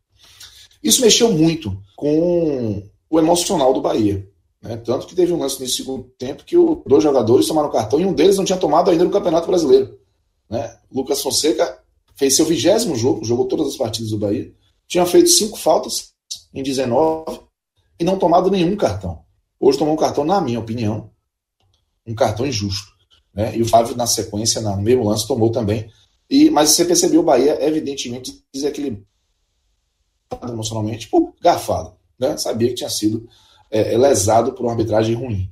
Isso 0.83 1.03
mexeu 1.03 1.31
muito 1.31 1.77
com 1.95 2.83
o 3.11 3.19
emocional 3.19 3.75
do 3.75 3.83
Bahia. 3.83 4.27
Né? 4.63 4.77
Tanto 4.79 5.07
que 5.07 5.15
teve 5.15 5.33
um 5.33 5.39
lance 5.39 5.61
nesse 5.61 5.77
segundo 5.77 6.05
tempo 6.19 6.45
que 6.45 6.57
o, 6.57 6.83
dois 6.87 7.05
jogadores 7.05 7.47
tomaram 7.47 7.71
cartão 7.71 8.01
e 8.01 8.07
um 8.07 8.15
deles 8.15 8.39
não 8.39 8.45
tinha 8.45 8.59
tomado 8.59 8.91
ainda 8.91 9.05
no 9.05 9.11
Campeonato 9.11 9.47
Brasileiro. 9.47 9.99
Né? 10.49 10.77
Lucas 10.91 11.21
Fonseca 11.21 11.79
fez 12.15 12.35
seu 12.35 12.47
vigésimo 12.47 12.97
jogo, 12.97 13.25
jogou 13.25 13.47
todas 13.47 13.69
as 13.69 13.77
partidas 13.77 14.11
do 14.11 14.19
Bahia, 14.19 14.51
tinha 14.89 15.05
feito 15.05 15.29
cinco 15.29 15.59
faltas 15.59 16.15
em 16.55 16.63
19 16.63 17.41
e 18.01 18.05
não 18.05 18.19
tomado 18.19 18.51
nenhum 18.51 18.75
cartão. 18.77 19.21
Hoje 19.61 19.79
tomou 19.79 19.93
um 19.93 19.99
cartão, 19.99 20.25
na 20.25 20.41
minha 20.41 20.61
opinião, 20.61 21.11
um 22.07 22.15
cartão 22.15 22.47
injusto. 22.47 22.93
Né? 23.35 23.57
E 23.57 23.63
o 23.63 23.69
Flávio, 23.69 23.95
na 23.95 24.07
sequência, 24.07 24.61
no 24.61 24.81
mesmo 24.81 25.05
lance, 25.05 25.27
tomou 25.27 25.51
também. 25.51 25.91
E, 26.29 26.51
mas 26.51 26.71
você 26.71 26.85
percebeu 26.85 27.21
o 27.21 27.25
Bahia, 27.25 27.57
evidentemente, 27.65 28.43
desequilibrado 28.53 29.07
emocionalmente, 30.49 31.09
por 31.09 31.35
garfado. 31.41 31.95
Né? 32.19 32.37
Sabia 32.37 32.69
que 32.69 32.75
tinha 32.75 32.91
sido 32.91 33.29
é, 33.71 33.95
é, 33.95 33.99
lesado 33.99 34.53
por 34.53 34.65
uma 34.65 34.73
arbitragem 34.73 35.15
ruim. 35.15 35.49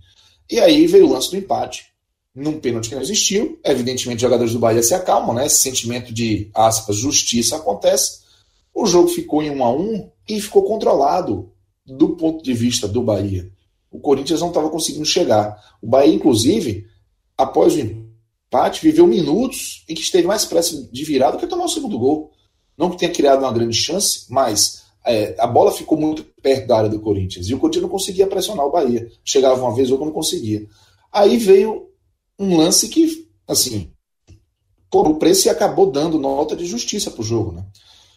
E 0.51 0.59
aí 0.61 0.87
veio 0.87 1.07
o 1.07 1.13
lance 1.13 1.31
do 1.31 1.37
empate, 1.37 1.87
num 2.35 2.59
pênalti 2.59 2.89
que 2.89 2.95
não 2.95 3.03
existiu. 3.03 3.59
Evidentemente, 3.65 4.17
os 4.17 4.23
jogadores 4.23 4.53
do 4.53 4.59
Bahia 4.59 4.83
se 4.83 4.95
acalmam, 4.95 5.35
né? 5.35 5.47
Esse 5.47 5.59
sentimento 5.59 6.13
de, 6.13 6.51
aspas, 6.55 6.97
justiça 6.97 7.57
acontece. 7.57 8.25
O 8.75 8.87
jogo 8.87 9.09
ficou 9.09 9.43
em 9.43 9.51
1 9.51 9.65
a 9.65 9.71
1 9.73 10.11
e 10.29 10.41
ficou 10.41 10.65
controlado 10.65 11.53
do 11.87 12.17
ponto 12.17 12.43
de 12.43 12.53
vista 12.53 12.89
do 12.89 13.03
Bahia. 13.03 13.51
O 13.91 14.01
Corinthians 14.01 14.41
não 14.41 14.49
estava 14.49 14.69
conseguindo 14.69 15.05
chegar. 15.05 15.57
O 15.81 15.87
Bahia, 15.87 16.13
inclusive, 16.13 16.87
após 17.39 17.75
o 17.75 17.81
empate, 17.81 18.04
viveu 18.81 19.07
minutos 19.07 19.85
em 19.89 19.95
que 19.95 20.01
esteve 20.01 20.27
mais 20.27 20.45
pressa 20.45 20.89
de 20.91 21.05
virar 21.05 21.31
do 21.31 21.39
que 21.39 21.47
tomar 21.47 21.65
o 21.65 21.69
segundo 21.69 21.99
gol. 21.99 22.31
Não 22.77 22.91
que 22.91 22.99
tenha 22.99 23.13
criado 23.13 23.41
uma 23.41 23.53
grande 23.53 23.77
chance, 23.77 24.27
mas 24.29 24.85
é, 25.05 25.35
a 25.39 25.47
bola 25.47 25.71
ficou 25.71 25.99
muito 25.99 26.25
perto 26.43 26.67
da 26.67 26.79
área 26.79 26.91
do 26.91 27.01
Corinthians. 27.01 27.49
E 27.49 27.55
o 27.55 27.59
Corinthians 27.59 27.83
não 27.83 27.91
conseguia 27.91 28.27
pressionar 28.27 28.67
o 28.67 28.73
Bahia. 28.73 29.09
Chegava 29.25 29.61
uma 29.61 29.75
vez 29.75 29.91
ou 29.91 29.99
não 29.99 30.11
conseguia. 30.11 30.67
Aí 31.13 31.37
veio 31.37 31.89
um 32.39 32.57
lance 32.57 32.89
que, 32.89 33.29
assim, 33.47 33.91
cobrou 34.91 35.15
o 35.15 35.19
preço 35.19 35.47
e 35.47 35.51
acabou 35.51 35.91
dando 35.91 36.19
nota 36.19 36.57
de 36.57 36.67
justiça 36.67 37.11
para 37.11 37.21
o 37.21 37.25
jogo, 37.25 37.53
né? 37.53 37.65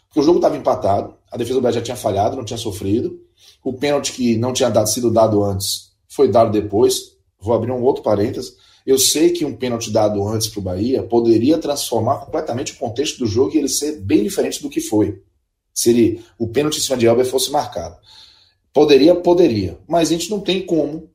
Porque 0.07 0.19
o 0.19 0.23
jogo 0.23 0.37
estava 0.37 0.57
empatado, 0.57 1.15
a 1.31 1.37
defesa 1.37 1.59
do 1.59 1.61
Bahia 1.61 1.75
já 1.75 1.81
tinha 1.81 1.97
falhado, 1.97 2.35
não 2.35 2.45
tinha 2.45 2.57
sofrido. 2.57 3.19
O 3.63 3.73
pênalti 3.73 4.13
que 4.13 4.37
não 4.37 4.53
tinha 4.53 4.69
dado, 4.69 4.87
sido 4.87 5.11
dado 5.11 5.43
antes 5.43 5.91
foi 6.07 6.29
dado 6.29 6.51
depois. 6.51 7.17
Vou 7.39 7.53
abrir 7.53 7.71
um 7.71 7.83
outro 7.83 8.01
parênteses. 8.01 8.55
Eu 8.87 8.97
sei 8.97 9.29
que 9.29 9.45
um 9.45 9.55
pênalti 9.55 9.91
dado 9.91 10.27
antes 10.27 10.47
para 10.47 10.59
o 10.59 10.63
Bahia 10.63 11.03
poderia 11.03 11.59
transformar 11.59 12.25
completamente 12.25 12.73
o 12.73 12.77
contexto 12.77 13.19
do 13.19 13.27
jogo 13.27 13.53
e 13.53 13.59
ele 13.59 13.69
ser 13.69 13.99
bem 13.99 14.23
diferente 14.23 14.63
do 14.63 14.69
que 14.69 14.81
foi 14.81 15.21
se 15.77 15.91
ele, 15.91 16.25
o 16.39 16.47
pênalti 16.47 16.79
em 16.79 16.81
cima 16.81 16.97
de 16.97 17.05
Elber 17.05 17.23
fosse 17.23 17.51
marcado. 17.51 17.95
Poderia, 18.73 19.13
poderia, 19.13 19.77
mas 19.87 20.09
a 20.09 20.11
gente 20.13 20.27
não 20.27 20.39
tem 20.39 20.65
como 20.65 21.07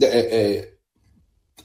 é, 0.00 0.06
é, 0.06 0.72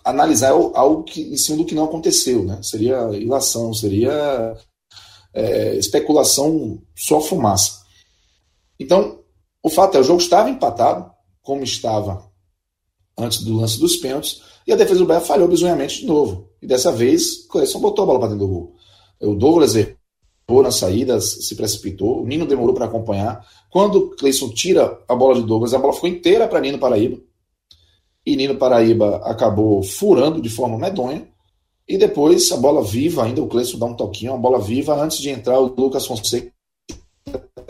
analisar 0.03 0.50
algo 0.50 1.03
que, 1.03 1.22
em 1.22 1.38
cima 1.38 1.60
do 1.60 1.65
que 1.65 1.75
não 1.75 1.84
aconteceu, 1.84 2.44
né? 2.44 2.60
Seria 2.63 3.12
ilação, 3.13 3.72
seria 3.72 4.58
é, 5.32 5.75
especulação 5.75 6.82
só 6.96 7.22
fumaça. 7.22 7.84
Então, 8.80 9.24
o 9.62 9.70
fato 9.70 9.96
é, 9.96 10.00
o 10.00 10.03
jogo 10.03 10.22
estava 10.22 10.50
empatado, 10.50 11.12
como 11.44 11.63
estava 11.63 12.27
antes 13.15 13.44
do 13.44 13.58
lance 13.58 13.80
dos 13.80 13.98
pênaltis, 13.98 14.41
e 14.65 14.72
a 14.72 14.75
defesa 14.75 15.00
do 15.00 15.06
Bahia 15.06 15.22
falhou 15.22 15.48
bizonhamente 15.48 16.01
de 16.01 16.06
novo. 16.06 16.50
E 16.62 16.68
dessa 16.68 16.91
vez, 16.91 17.46
o 17.46 17.48
Cleison 17.48 17.80
botou 17.80 18.03
a 18.03 18.06
bola 18.06 18.20
para 18.20 18.30
dentro 18.30 18.46
do 18.46 18.53
gol. 18.53 18.75
O 19.22 19.36
Douglas 19.36 19.75
errou 19.75 20.63
na 20.63 20.72
saída, 20.72 21.20
se 21.20 21.56
precipitou. 21.56 22.22
O 22.22 22.27
Nino 22.27 22.46
demorou 22.46 22.74
para 22.74 22.86
acompanhar. 22.86 23.46
Quando 23.70 23.96
o 23.98 24.10
Cleison 24.12 24.50
tira 24.50 25.00
a 25.08 25.15
bola 25.15 25.36
de 25.36 25.44
Douglas, 25.44 25.74
a 25.74 25.80
bola 25.80 25.94
ficou 25.94 26.10
inteira 26.10 26.48
para 26.48 26.60
Nino 26.60 26.77
Paraíba. 26.77 27.18
E 28.25 28.36
Nino 28.36 28.56
Paraíba 28.56 29.18
acabou 29.24 29.82
furando 29.82 30.41
de 30.41 30.50
forma 30.50 30.77
medonha. 30.77 31.27
E 31.88 31.98
depois 31.98 32.51
a 32.51 32.58
bola 32.58 32.84
viva, 32.84 33.24
ainda 33.24 33.41
o 33.41 33.48
Cleison 33.48 33.77
dá 33.77 33.86
um 33.86 33.96
toquinho, 33.96 34.34
a 34.34 34.38
bola 34.38 34.60
viva, 34.60 34.96
antes 34.96 35.18
de 35.18 35.30
entrar 35.30 35.60
o 35.60 35.74
Lucas 35.75 36.06
Fonseca 36.06 36.51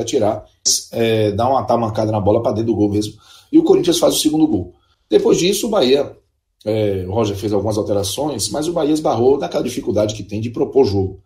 tirar, 0.04 0.46
é, 0.92 1.32
dá 1.32 1.48
uma 1.48 1.64
tamancada 1.64 2.12
na 2.12 2.20
bola 2.20 2.42
para 2.42 2.54
dentro 2.54 2.74
do 2.74 2.76
gol 2.76 2.90
mesmo. 2.90 3.14
E 3.52 3.58
o 3.58 3.64
Corinthians 3.64 4.00
faz 4.00 4.16
o 4.16 4.20
segundo 4.20 4.48
gol. 4.48 4.74
Depois 5.10 5.38
disso, 5.38 5.68
o 5.68 5.70
Bahia, 5.70 6.16
é, 6.66 7.06
o 7.08 7.12
Roger 7.12 7.36
fez 7.36 7.52
algumas 7.54 7.78
alterações, 7.78 8.50
mas 8.50 8.68
o 8.68 8.74
Bahia 8.74 8.94
esbarrou 8.94 9.38
naquela 9.38 9.64
dificuldade 9.64 10.14
que 10.14 10.24
tem 10.24 10.40
de 10.40 10.50
propor 10.50 10.86
jogo. 10.86 11.24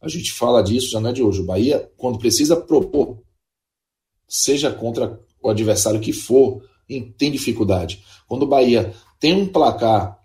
A 0.00 0.08
gente 0.08 0.32
fala 0.32 0.62
disso, 0.62 0.90
já 0.90 1.00
não 1.00 1.10
é 1.10 1.12
de 1.12 1.22
hoje. 1.22 1.40
O 1.40 1.46
Bahia, 1.46 1.90
quando 1.96 2.18
precisa 2.18 2.56
propor, 2.56 3.18
seja 4.28 4.70
contra 4.70 5.20
o 5.42 5.48
adversário 5.48 6.00
que 6.00 6.12
for, 6.12 6.62
tem 7.18 7.32
dificuldade. 7.32 8.04
Quando 8.28 8.44
o 8.44 8.46
Bahia 8.46 8.94
tem 9.18 9.34
um 9.34 9.46
placar 9.46 10.20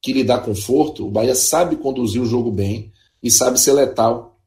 que 0.00 0.12
lhe 0.12 0.22
dá 0.22 0.38
conforto, 0.38 1.06
o 1.06 1.10
Bahia 1.10 1.34
sabe 1.34 1.76
conduzir 1.76 2.22
o 2.22 2.26
jogo 2.26 2.52
bem 2.52 2.92
e 3.22 3.30
sabe 3.30 3.58
ser 3.58 3.72
letal 3.72 4.38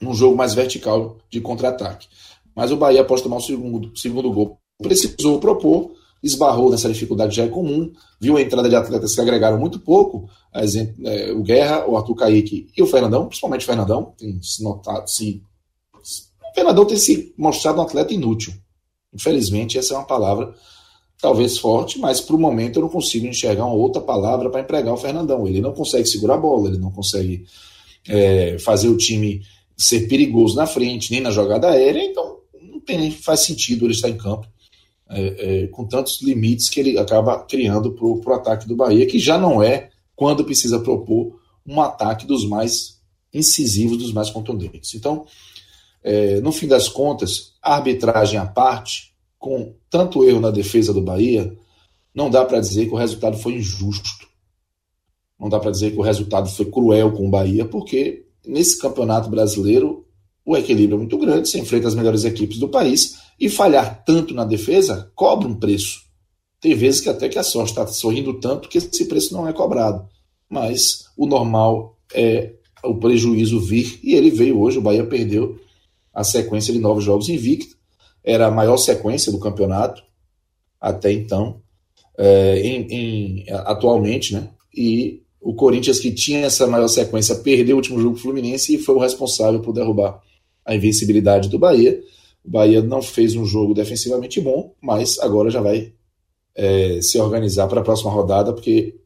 num 0.00 0.14
jogo 0.14 0.36
mais 0.36 0.54
vertical 0.54 1.18
de 1.28 1.40
contra-ataque. 1.40 2.08
Mas 2.54 2.72
o 2.72 2.76
Bahia, 2.76 3.02
após 3.02 3.20
tomar 3.20 3.36
o 3.36 3.40
segundo, 3.40 3.96
segundo 3.96 4.32
gol, 4.32 4.58
precisou 4.82 5.38
propor, 5.38 5.92
esbarrou 6.22 6.70
nessa 6.70 6.88
dificuldade 6.88 7.34
já 7.34 7.44
é 7.44 7.48
comum, 7.48 7.92
viu 8.20 8.36
a 8.36 8.42
entrada 8.42 8.68
de 8.68 8.76
atletas 8.76 9.14
que 9.14 9.20
agregaram 9.20 9.58
muito 9.58 9.80
pouco, 9.80 10.28
exemplo, 10.56 10.94
é, 11.06 11.32
o 11.32 11.42
Guerra, 11.42 11.86
o 11.86 11.96
Arthur 11.96 12.14
Kaique 12.14 12.68
e 12.76 12.82
o 12.82 12.86
Fernandão, 12.86 13.26
principalmente 13.26 13.62
o 13.62 13.66
Fernandão, 13.66 14.14
tem 14.18 14.40
se 14.42 14.62
notado, 14.62 15.08
se, 15.08 15.42
o 15.94 16.54
Fernandão 16.54 16.84
tem 16.84 16.96
se 16.96 17.34
mostrado 17.38 17.78
um 17.78 17.82
atleta 17.82 18.12
inútil. 18.12 18.52
Infelizmente, 19.14 19.78
essa 19.78 19.94
é 19.94 19.96
uma 19.96 20.06
palavra 20.06 20.54
talvez 21.20 21.58
forte, 21.58 21.98
mas 21.98 22.20
para 22.20 22.36
o 22.36 22.40
momento 22.40 22.78
eu 22.78 22.82
não 22.82 22.88
consigo 22.88 23.26
enxergar 23.26 23.66
uma 23.66 23.74
outra 23.74 24.00
palavra 24.00 24.48
para 24.48 24.60
empregar 24.60 24.94
o 24.94 24.96
Fernandão. 24.96 25.46
Ele 25.46 25.60
não 25.60 25.72
consegue 25.72 26.06
segurar 26.06 26.34
a 26.34 26.38
bola, 26.38 26.68
ele 26.68 26.78
não 26.78 26.90
consegue 26.90 27.44
é, 28.08 28.58
fazer 28.58 28.88
o 28.88 28.96
time 28.96 29.42
ser 29.76 30.08
perigoso 30.08 30.56
na 30.56 30.66
frente, 30.66 31.10
nem 31.10 31.20
na 31.20 31.30
jogada 31.30 31.70
aérea, 31.70 32.04
então 32.04 32.38
não 32.60 32.80
tem 32.80 33.10
faz 33.10 33.40
sentido 33.40 33.86
ele 33.86 33.92
estar 33.92 34.08
em 34.08 34.16
campo 34.16 34.46
é, 35.10 35.64
é, 35.64 35.66
com 35.66 35.84
tantos 35.84 36.22
limites 36.22 36.68
que 36.68 36.78
ele 36.78 36.96
acaba 36.98 37.40
criando 37.40 37.92
para 37.92 38.06
o 38.06 38.34
ataque 38.34 38.68
do 38.68 38.76
Bahia, 38.76 39.06
que 39.06 39.18
já 39.18 39.36
não 39.36 39.62
é, 39.62 39.90
quando 40.14 40.44
precisa 40.44 40.78
propor, 40.78 41.40
um 41.66 41.80
ataque 41.80 42.26
dos 42.26 42.46
mais 42.46 43.00
incisivos, 43.32 43.98
dos 43.98 44.12
mais 44.12 44.30
contundentes. 44.30 44.94
Então, 44.94 45.26
é, 46.02 46.40
no 46.40 46.52
fim 46.52 46.66
das 46.66 46.88
contas, 46.88 47.54
arbitragem 47.60 48.38
à 48.38 48.46
parte, 48.46 49.12
com 49.38 49.74
tanto 49.88 50.24
erro 50.24 50.40
na 50.40 50.50
defesa 50.50 50.92
do 50.92 51.02
Bahia, 51.02 51.56
não 52.14 52.30
dá 52.30 52.44
para 52.44 52.60
dizer 52.60 52.86
que 52.86 52.94
o 52.94 52.98
resultado 52.98 53.36
foi 53.36 53.54
injusto. 53.54 54.28
Não 55.38 55.48
dá 55.48 55.58
para 55.58 55.70
dizer 55.70 55.90
que 55.90 55.98
o 55.98 56.02
resultado 56.02 56.48
foi 56.48 56.66
cruel 56.66 57.12
com 57.12 57.26
o 57.26 57.30
Bahia, 57.30 57.64
porque 57.64 58.26
nesse 58.46 58.78
campeonato 58.78 59.28
brasileiro 59.28 60.04
o 60.44 60.56
equilíbrio 60.56 60.96
é 60.96 60.98
muito 60.98 61.18
grande, 61.18 61.48
você 61.48 61.58
enfrenta 61.58 61.88
as 61.88 61.94
melhores 61.94 62.24
equipes 62.24 62.58
do 62.58 62.68
país 62.68 63.18
e 63.40 63.48
falhar 63.48 64.04
tanto 64.04 64.34
na 64.34 64.44
defesa 64.44 65.10
cobra 65.14 65.48
um 65.48 65.54
preço. 65.54 66.02
Tem 66.60 66.74
vezes 66.74 67.00
que 67.00 67.08
até 67.08 67.28
que 67.28 67.38
a 67.38 67.42
sorte 67.42 67.70
está 67.70 67.86
sorrindo 67.86 68.38
tanto 68.38 68.68
que 68.68 68.76
esse 68.76 69.06
preço 69.06 69.32
não 69.32 69.48
é 69.48 69.52
cobrado. 69.52 70.06
Mas 70.48 71.06
o 71.16 71.26
normal 71.26 71.96
é 72.12 72.52
o 72.84 72.94
prejuízo 72.94 73.58
vir 73.58 73.98
e 74.02 74.14
ele 74.14 74.30
veio 74.30 74.60
hoje. 74.60 74.78
O 74.78 74.82
Bahia 74.82 75.06
perdeu 75.06 75.58
a 76.12 76.22
sequência 76.22 76.72
de 76.72 76.78
nove 76.78 77.00
jogos 77.00 77.30
invicto. 77.30 77.76
Era 78.22 78.48
a 78.48 78.50
maior 78.50 78.76
sequência 78.76 79.32
do 79.32 79.38
campeonato 79.38 80.02
até 80.78 81.12
então, 81.12 81.60
é, 82.18 82.60
em, 82.60 82.86
em, 82.90 83.44
atualmente, 83.50 84.34
né? 84.34 84.50
E 84.74 85.22
o 85.40 85.54
Corinthians, 85.54 85.98
que 85.98 86.12
tinha 86.12 86.40
essa 86.40 86.66
maior 86.66 86.88
sequência, 86.88 87.34
perdeu 87.36 87.76
o 87.76 87.78
último 87.78 88.00
jogo 88.00 88.16
Fluminense 88.16 88.74
e 88.74 88.78
foi 88.78 88.94
o 88.94 88.98
responsável 88.98 89.60
por 89.60 89.72
derrubar 89.72 90.20
a 90.64 90.74
invencibilidade 90.74 91.48
do 91.48 91.58
Bahia. 91.58 92.02
O 92.44 92.50
Bahia 92.50 92.82
não 92.82 93.02
fez 93.02 93.36
um 93.36 93.44
jogo 93.44 93.74
defensivamente 93.74 94.40
bom, 94.40 94.74
mas 94.80 95.18
agora 95.18 95.50
já 95.50 95.60
vai 95.60 95.92
é, 96.54 97.00
se 97.02 97.18
organizar 97.18 97.68
para 97.68 97.80
a 97.80 97.84
próxima 97.84 98.10
rodada, 98.10 98.52
porque 98.52 98.98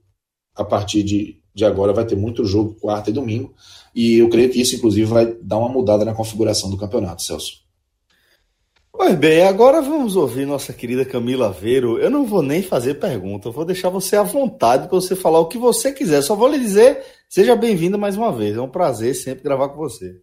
a 0.55 0.65
partir 0.65 1.03
de, 1.03 1.41
de 1.55 1.65
agora 1.65 1.93
vai 1.93 2.05
ter 2.05 2.17
muito 2.17 2.45
jogo 2.45 2.75
quarta 2.81 3.11
e 3.11 3.13
domingo. 3.13 3.53
E 3.95 4.19
eu 4.19 4.29
creio 4.29 4.51
que 4.51 4.61
isso, 4.61 4.77
inclusive, 4.77 5.07
vai 5.07 5.27
dar 5.43 5.59
uma 5.59 5.69
mudada 5.69 6.05
na 6.05 6.15
configuração 6.15 6.71
do 6.71 6.77
campeonato, 6.77 7.23
Celso. 7.23 7.65
Pois 8.97 9.17
bem, 9.17 9.43
agora 9.43 9.83
vamos 9.83 10.15
ouvir 10.15 10.47
nossa 10.47 10.73
querida 10.73 11.05
Camila 11.05 11.51
Veiro. 11.51 11.99
Eu 11.99 12.09
não 12.09 12.25
vou 12.25 12.43
nem 12.43 12.63
fazer 12.63 12.95
pergunta, 12.95 13.49
eu 13.49 13.53
vou 13.53 13.65
deixar 13.65 13.89
você 13.89 14.15
à 14.15 14.23
vontade 14.23 14.87
para 14.89 15.01
você 15.01 15.17
falar 15.17 15.41
o 15.41 15.49
que 15.49 15.59
você 15.59 15.93
quiser. 15.93 16.23
Só 16.23 16.37
vou 16.37 16.47
lhe 16.47 16.61
dizer, 16.61 17.03
seja 17.29 17.57
bem-vinda 17.57 17.99
mais 17.99 18.17
uma 18.17 18.31
vez. 18.33 18.57
É 18.57 18.61
um 18.61 18.69
prazer 18.69 19.15
sempre 19.17 19.43
gravar 19.43 19.71
com 19.71 19.79
você. 19.79 20.21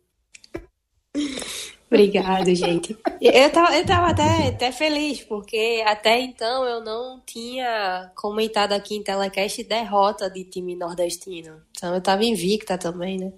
Obrigada, 1.91 2.55
gente. 2.55 2.97
Eu 3.19 3.49
tava, 3.51 3.77
eu 3.77 3.85
tava 3.85 4.07
até, 4.07 4.47
até 4.47 4.71
feliz, 4.71 5.21
porque 5.23 5.83
até 5.85 6.21
então 6.21 6.63
eu 6.63 6.81
não 6.81 7.19
tinha 7.25 8.09
comentado 8.15 8.71
aqui 8.71 8.95
em 8.95 9.03
Telecast 9.03 9.61
derrota 9.65 10.29
de 10.29 10.45
time 10.45 10.73
nordestino. 10.73 11.61
Então 11.71 11.93
eu 11.93 11.99
tava 11.99 12.23
invicta 12.23 12.77
também, 12.77 13.17
né? 13.17 13.33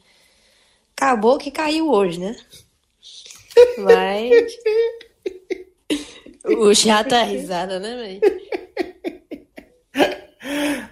Acabou 0.96 1.40
que 1.40 1.50
caiu 1.50 1.90
hoje, 1.90 2.20
né? 2.20 2.36
Mas. 3.80 4.54
O 6.46 6.76
chato 6.76 7.16
é 7.16 7.24
risada, 7.24 7.80
né, 7.80 7.96
velho? 7.96 8.22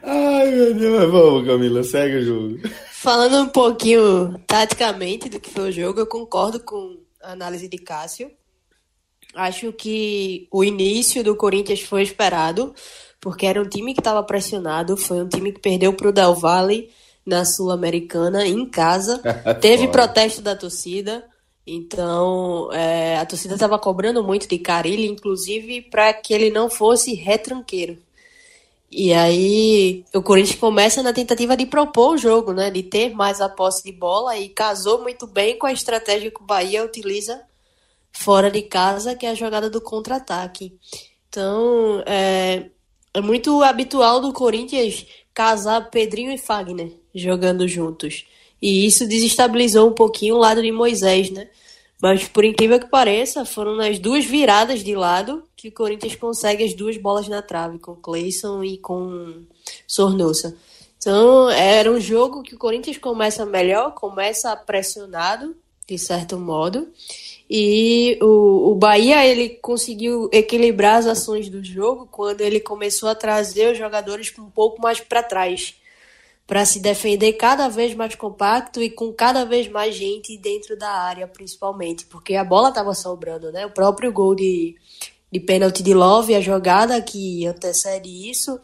Ai, 0.02 0.50
meu 0.50 0.74
Deus, 0.74 1.00
mas 1.00 1.12
vamos, 1.12 1.46
Camila, 1.46 1.84
segue 1.84 2.16
o 2.16 2.24
jogo. 2.24 2.70
Falando 2.92 3.44
um 3.44 3.50
pouquinho 3.50 4.40
taticamente 4.48 5.30
do 5.30 5.40
que 5.40 5.50
foi 5.50 5.70
o 5.70 5.72
jogo, 5.72 6.00
eu 6.00 6.08
concordo 6.08 6.60
com 6.60 7.01
análise 7.24 7.68
de 7.68 7.78
Cássio. 7.78 8.32
Acho 9.34 9.72
que 9.72 10.48
o 10.52 10.64
início 10.64 11.24
do 11.24 11.36
Corinthians 11.36 11.82
foi 11.82 12.04
esperado, 12.04 12.74
porque 13.20 13.46
era 13.46 13.62
um 13.62 13.68
time 13.68 13.94
que 13.94 14.02
estava 14.02 14.22
pressionado, 14.24 14.98
foi 14.98 15.22
um 15.22 15.30
time 15.30 15.52
que 15.52 15.60
perdeu 15.60 15.94
para 15.94 16.10
o 16.10 16.12
Del 16.12 16.36
Valle 16.36 16.90
na 17.26 17.46
Sul-Americana, 17.46 18.46
em 18.46 18.66
casa. 18.66 19.22
Teve 19.62 19.88
protesto 19.88 20.42
da 20.42 20.56
torcida. 20.56 21.24
Então, 21.66 22.72
é, 22.74 23.18
a 23.18 23.26
torcida 23.26 23.54
estava 23.54 23.78
cobrando 23.78 24.24
muito 24.24 24.48
de 24.48 24.58
Carilli, 24.58 25.08
inclusive 25.08 25.84
para 25.84 26.12
que 26.14 26.34
ele 26.34 26.50
não 26.50 26.70
fosse 26.70 27.14
retranqueiro. 27.14 27.98
E 28.92 29.14
aí, 29.14 30.04
o 30.14 30.22
Corinthians 30.22 30.60
começa 30.60 31.02
na 31.02 31.14
tentativa 31.14 31.56
de 31.56 31.66
propor 31.66 32.16
o 32.16 32.18
jogo, 32.18 32.52
né? 32.52 32.70
De 32.70 32.84
ter 32.84 33.14
mais 33.14 33.40
a 33.40 33.48
posse 33.48 33.84
de 33.84 33.92
bola 33.94 34.38
e 34.38 34.50
casou 34.50 35.02
muito 35.02 35.26
bem 35.26 35.58
com 35.58 35.66
a 35.66 35.72
estratégia 35.72 36.30
que 36.30 36.42
o 36.42 36.46
Bahia 36.46 36.84
utiliza 36.84 37.42
fora 38.12 38.52
de 38.52 38.62
casa, 38.64 39.16
que 39.16 39.26
é 39.26 39.30
a 39.30 39.34
jogada 39.34 39.70
do 39.70 39.80
contra-ataque. 39.80 40.78
Então, 41.30 42.04
é, 42.06 42.66
é 43.14 43.22
muito 43.22 43.64
habitual 43.64 44.20
do 44.20 44.34
Corinthians 44.34 45.06
casar 45.34 45.90
Pedrinho 45.90 46.34
e 46.34 46.38
Fagner 46.38 46.92
jogando 47.16 47.66
juntos. 47.70 48.26
E 48.62 48.86
isso 48.86 49.08
desestabilizou 49.08 49.90
um 49.90 49.94
pouquinho 49.94 50.36
o 50.36 50.40
lado 50.40 50.62
de 50.62 50.72
Moisés, 50.72 51.30
né? 51.30 51.50
Mas 52.02 52.28
por 52.28 52.44
incrível 52.44 52.80
que 52.80 52.88
pareça, 52.88 53.46
foram 53.46 53.76
nas 53.76 54.00
duas 54.00 54.26
viradas 54.26 54.84
de 54.84 54.96
lado 54.96 55.44
que 55.56 55.68
o 55.68 55.72
Corinthians 55.72 56.16
consegue 56.16 56.64
as 56.64 56.74
duas 56.74 56.98
bolas 56.98 57.28
na 57.28 57.44
trave, 57.44 57.78
com 57.78 57.96
Cleison 57.96 58.64
e 58.64 58.78
com 58.80 59.44
Sornosa. 59.86 60.58
Então, 60.98 61.50
era 61.52 61.92
um 61.92 62.00
jogo 62.00 62.42
que 62.42 62.56
o 62.56 62.58
Corinthians 62.58 62.98
começa 62.98 63.46
melhor, 63.46 63.94
começa 63.94 64.56
pressionado, 64.56 65.56
de 65.88 65.98
certo 65.98 66.38
modo. 66.38 66.88
E 67.48 68.18
o, 68.22 68.72
o 68.72 68.76
Bahia 68.76 69.26
ele 69.26 69.50
conseguiu 69.50 70.30
equilibrar 70.32 70.98
as 70.98 71.06
ações 71.06 71.50
do 71.50 71.64
jogo 71.64 72.08
quando 72.10 72.42
ele 72.42 72.60
começou 72.60 73.10
a 73.10 73.16
trazer 73.16 73.72
os 73.72 73.78
jogadores 73.78 74.34
um 74.40 74.50
pouco 74.50 74.82
mais 74.82 75.00
para 75.00 75.22
trás 75.22 75.76
para 76.52 76.66
se 76.66 76.82
defender 76.82 77.32
cada 77.32 77.70
vez 77.70 77.96
mais 77.96 78.14
compacto 78.14 78.82
e 78.84 78.90
com 78.90 79.14
cada 79.14 79.46
vez 79.46 79.70
mais 79.70 79.96
gente 79.96 80.38
dentro 80.38 80.78
da 80.78 80.90
área, 80.90 81.26
principalmente, 81.26 82.06
porque 82.08 82.36
a 82.36 82.44
bola 82.44 82.68
estava 82.68 82.94
sobrando, 82.94 83.54
né? 83.54 83.66
O 83.66 83.72
próprio 83.72 84.12
gol 84.12 84.36
de, 84.36 84.76
de 85.32 85.40
pênalti 85.40 85.82
de 85.82 85.94
Love, 85.94 86.36
a 86.36 86.42
jogada 86.42 87.02
que 87.02 87.46
antecede 87.48 88.30
isso, 88.30 88.60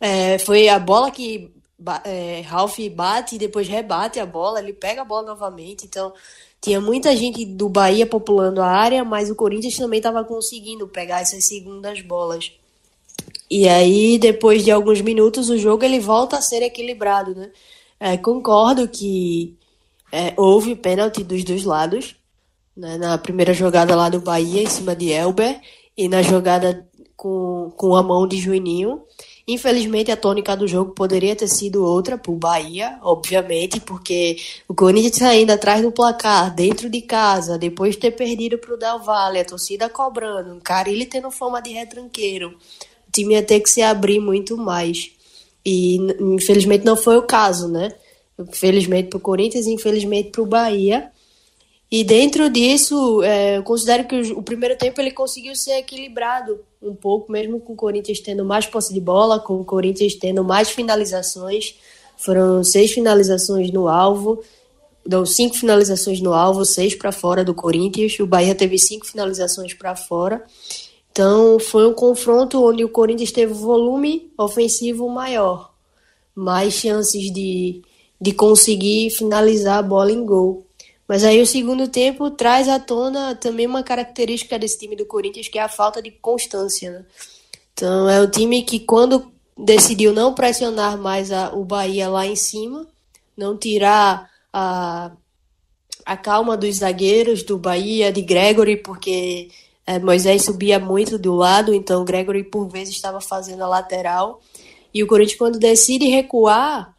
é, 0.00 0.36
foi 0.40 0.68
a 0.68 0.80
bola 0.80 1.12
que 1.12 1.54
é, 2.02 2.40
Ralph 2.40 2.80
bate 2.90 3.36
e 3.36 3.38
depois 3.38 3.68
rebate 3.68 4.18
a 4.18 4.26
bola, 4.26 4.58
ele 4.58 4.72
pega 4.72 5.02
a 5.02 5.04
bola 5.04 5.28
novamente, 5.28 5.86
então 5.86 6.12
tinha 6.60 6.80
muita 6.80 7.16
gente 7.16 7.44
do 7.44 7.68
Bahia 7.68 8.04
populando 8.04 8.60
a 8.60 8.66
área, 8.66 9.04
mas 9.04 9.30
o 9.30 9.36
Corinthians 9.36 9.76
também 9.76 9.98
estava 9.98 10.24
conseguindo 10.24 10.88
pegar 10.88 11.20
essas 11.20 11.44
segundas 11.44 12.00
bolas. 12.00 12.50
E 13.50 13.66
aí, 13.68 14.18
depois 14.18 14.62
de 14.62 14.70
alguns 14.70 15.00
minutos, 15.00 15.48
o 15.48 15.56
jogo 15.56 15.84
ele 15.84 15.98
volta 15.98 16.36
a 16.36 16.42
ser 16.42 16.62
equilibrado, 16.62 17.34
né? 17.34 17.50
É, 17.98 18.16
concordo 18.16 18.86
que 18.86 19.56
é, 20.12 20.34
houve 20.36 20.76
pênalti 20.76 21.24
dos 21.24 21.42
dois 21.44 21.64
lados, 21.64 22.14
né? 22.76 22.96
na 22.98 23.18
primeira 23.18 23.54
jogada 23.54 23.96
lá 23.96 24.08
do 24.08 24.20
Bahia, 24.20 24.62
em 24.62 24.66
cima 24.66 24.94
de 24.94 25.10
Elber, 25.10 25.60
e 25.96 26.08
na 26.08 26.22
jogada 26.22 26.86
com, 27.16 27.72
com 27.76 27.96
a 27.96 28.02
mão 28.02 28.26
de 28.26 28.36
Juninho. 28.38 29.02
Infelizmente, 29.48 30.10
a 30.12 30.16
tônica 30.16 30.54
do 30.54 30.68
jogo 30.68 30.92
poderia 30.92 31.34
ter 31.34 31.48
sido 31.48 31.82
outra 31.84 32.18
para 32.18 32.30
o 32.30 32.36
Bahia, 32.36 32.98
obviamente, 33.02 33.80
porque 33.80 34.36
o 34.68 34.74
Corinthians 34.74 35.16
saindo 35.16 35.50
atrás 35.50 35.82
do 35.82 35.90
placar, 35.90 36.54
dentro 36.54 36.90
de 36.90 37.00
casa, 37.00 37.58
depois 37.58 37.94
de 37.94 38.00
ter 38.02 38.10
perdido 38.12 38.58
para 38.58 38.74
o 38.74 38.76
Del 38.76 38.98
Valle, 38.98 39.40
a 39.40 39.44
torcida 39.44 39.88
cobrando, 39.88 40.60
cara 40.62 40.90
ele 40.90 41.06
tendo 41.06 41.30
fama 41.30 41.62
de 41.62 41.70
retranqueiro 41.72 42.50
o 42.50 42.97
time 43.18 43.34
ia 43.34 43.42
ter 43.42 43.60
que 43.60 43.70
se 43.70 43.82
abrir 43.82 44.20
muito 44.20 44.56
mais. 44.56 45.10
E 45.64 45.96
infelizmente 46.20 46.84
não 46.84 46.96
foi 46.96 47.16
o 47.16 47.22
caso, 47.22 47.68
né? 47.68 47.92
Infelizmente 48.38 49.08
para 49.08 49.16
o 49.16 49.20
Corinthians 49.20 49.66
e 49.66 49.72
infelizmente 49.72 50.30
para 50.30 50.42
o 50.42 50.46
Bahia. 50.46 51.10
E 51.90 52.04
dentro 52.04 52.50
disso, 52.50 53.22
é, 53.22 53.56
eu 53.56 53.62
considero 53.62 54.06
que 54.06 54.32
o, 54.32 54.42
primeiro 54.42 54.76
tempo 54.76 55.00
ele 55.00 55.10
conseguiu 55.10 55.56
ser 55.56 55.78
equilibrado 55.78 56.60
um 56.82 56.94
pouco, 56.94 57.32
mesmo 57.32 57.58
com 57.60 57.72
o 57.72 57.76
Corinthians 57.76 58.20
tendo 58.20 58.44
mais 58.44 58.66
posse 58.66 58.92
de 58.92 59.00
bola, 59.00 59.40
com 59.40 59.54
o 59.60 59.64
Corinthians 59.64 60.14
tendo 60.14 60.44
mais 60.44 60.68
finalizações. 60.68 61.74
Foram 62.16 62.62
seis 62.62 62.92
finalizações 62.92 63.70
no 63.70 63.88
alvo, 63.88 64.42
deu 65.06 65.24
cinco 65.24 65.56
finalizações 65.56 66.20
no 66.20 66.34
alvo, 66.34 66.64
seis 66.64 66.94
para 66.94 67.10
fora 67.10 67.42
do 67.42 67.54
Corinthians. 67.54 68.18
O 68.20 68.26
Bahia 68.26 68.54
teve 68.54 68.78
cinco 68.78 69.06
finalizações 69.06 69.72
para 69.72 69.96
fora. 69.96 70.44
Então 71.18 71.58
foi 71.58 71.84
um 71.84 71.92
confronto 71.92 72.64
onde 72.64 72.84
o 72.84 72.88
Corinthians 72.88 73.32
teve 73.32 73.52
volume 73.52 74.32
ofensivo 74.38 75.08
maior, 75.08 75.74
mais 76.32 76.74
chances 76.74 77.32
de, 77.32 77.82
de 78.20 78.30
conseguir 78.30 79.10
finalizar 79.10 79.78
a 79.78 79.82
bola 79.82 80.12
em 80.12 80.24
gol. 80.24 80.64
Mas 81.08 81.24
aí 81.24 81.42
o 81.42 81.46
segundo 81.46 81.88
tempo 81.88 82.30
traz 82.30 82.68
à 82.68 82.78
tona 82.78 83.34
também 83.34 83.66
uma 83.66 83.82
característica 83.82 84.56
desse 84.60 84.78
time 84.78 84.94
do 84.94 85.04
Corinthians, 85.04 85.48
que 85.48 85.58
é 85.58 85.62
a 85.62 85.68
falta 85.68 86.00
de 86.00 86.12
constância. 86.12 86.88
Né? 86.88 87.04
Então 87.72 88.08
é 88.08 88.20
o 88.20 88.30
time 88.30 88.62
que 88.62 88.78
quando 88.78 89.32
decidiu 89.58 90.12
não 90.12 90.32
pressionar 90.32 90.96
mais 90.96 91.32
a, 91.32 91.52
o 91.52 91.64
Bahia 91.64 92.08
lá 92.08 92.28
em 92.28 92.36
cima, 92.36 92.86
não 93.36 93.56
tirar 93.56 94.30
a, 94.52 95.10
a 96.06 96.16
calma 96.16 96.56
dos 96.56 96.76
zagueiros 96.76 97.42
do 97.42 97.58
Bahia, 97.58 98.12
de 98.12 98.22
Gregory, 98.22 98.76
porque 98.76 99.48
é, 99.88 99.98
Moisés 99.98 100.44
subia 100.44 100.78
muito 100.78 101.18
do 101.18 101.34
lado, 101.34 101.72
então 101.72 102.04
Gregory 102.04 102.44
por 102.44 102.68
vezes 102.68 102.94
estava 102.94 103.22
fazendo 103.22 103.64
a 103.64 103.66
lateral. 103.66 104.38
E 104.92 105.02
o 105.02 105.06
Corinthians, 105.06 105.38
quando 105.38 105.58
decide 105.58 106.06
recuar, 106.08 106.94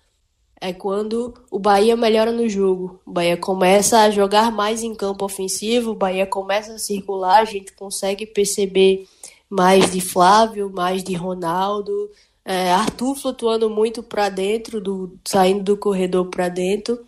é 0.60 0.74
quando 0.74 1.36
o 1.52 1.60
Bahia 1.60 1.96
melhora 1.96 2.32
no 2.32 2.50
jogo. 2.50 3.00
O 3.06 3.12
Bahia 3.12 3.38
começa 3.38 4.00
a 4.00 4.10
jogar 4.10 4.52
mais 4.52 4.82
em 4.82 4.96
campo 4.96 5.24
ofensivo, 5.24 5.92
o 5.92 5.96
Bahia 5.96 6.26
começa 6.26 6.74
a 6.74 6.80
circular, 6.80 7.42
a 7.42 7.46
gente 7.46 7.74
consegue 7.74 8.26
perceber 8.26 9.08
mais 9.48 9.92
de 9.92 10.02
Flávio, 10.02 10.72
mais 10.74 11.04
de 11.04 11.14
Ronaldo, 11.14 12.10
é, 12.44 12.72
Arthur 12.72 13.14
flutuando 13.14 13.70
muito 13.70 14.02
para 14.02 14.30
dentro, 14.30 14.82
do, 14.82 15.16
saindo 15.28 15.64
do 15.64 15.78
corredor 15.78 16.26
para 16.32 16.50
dentro. 16.50 17.00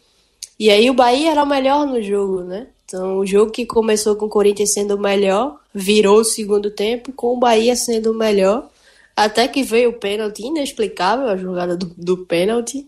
E 0.60 0.70
aí 0.70 0.91
o 0.91 0.94
Bahia 0.94 1.32
era 1.32 1.44
melhor 1.44 1.88
no 1.88 2.00
jogo, 2.04 2.44
né? 2.44 2.67
Então, 2.91 3.19
o 3.19 3.25
jogo 3.25 3.54
que 3.54 3.65
começou 3.65 4.17
com 4.17 4.25
o 4.25 4.30
Corinthians 4.30 4.73
sendo 4.73 4.95
o 4.95 4.99
melhor, 4.99 5.58
virou 5.73 6.19
o 6.19 6.25
segundo 6.25 6.69
tempo 6.69 7.13
com 7.13 7.34
o 7.34 7.39
Bahia 7.39 7.73
sendo 7.73 8.12
o 8.12 8.13
melhor, 8.13 8.69
até 9.15 9.47
que 9.47 9.63
veio 9.63 9.91
o 9.91 9.93
pênalti, 9.93 10.41
inexplicável 10.41 11.30
a 11.30 11.38
jogada 11.38 11.77
do, 11.77 11.86
do 11.95 12.17
pênalti, 12.25 12.86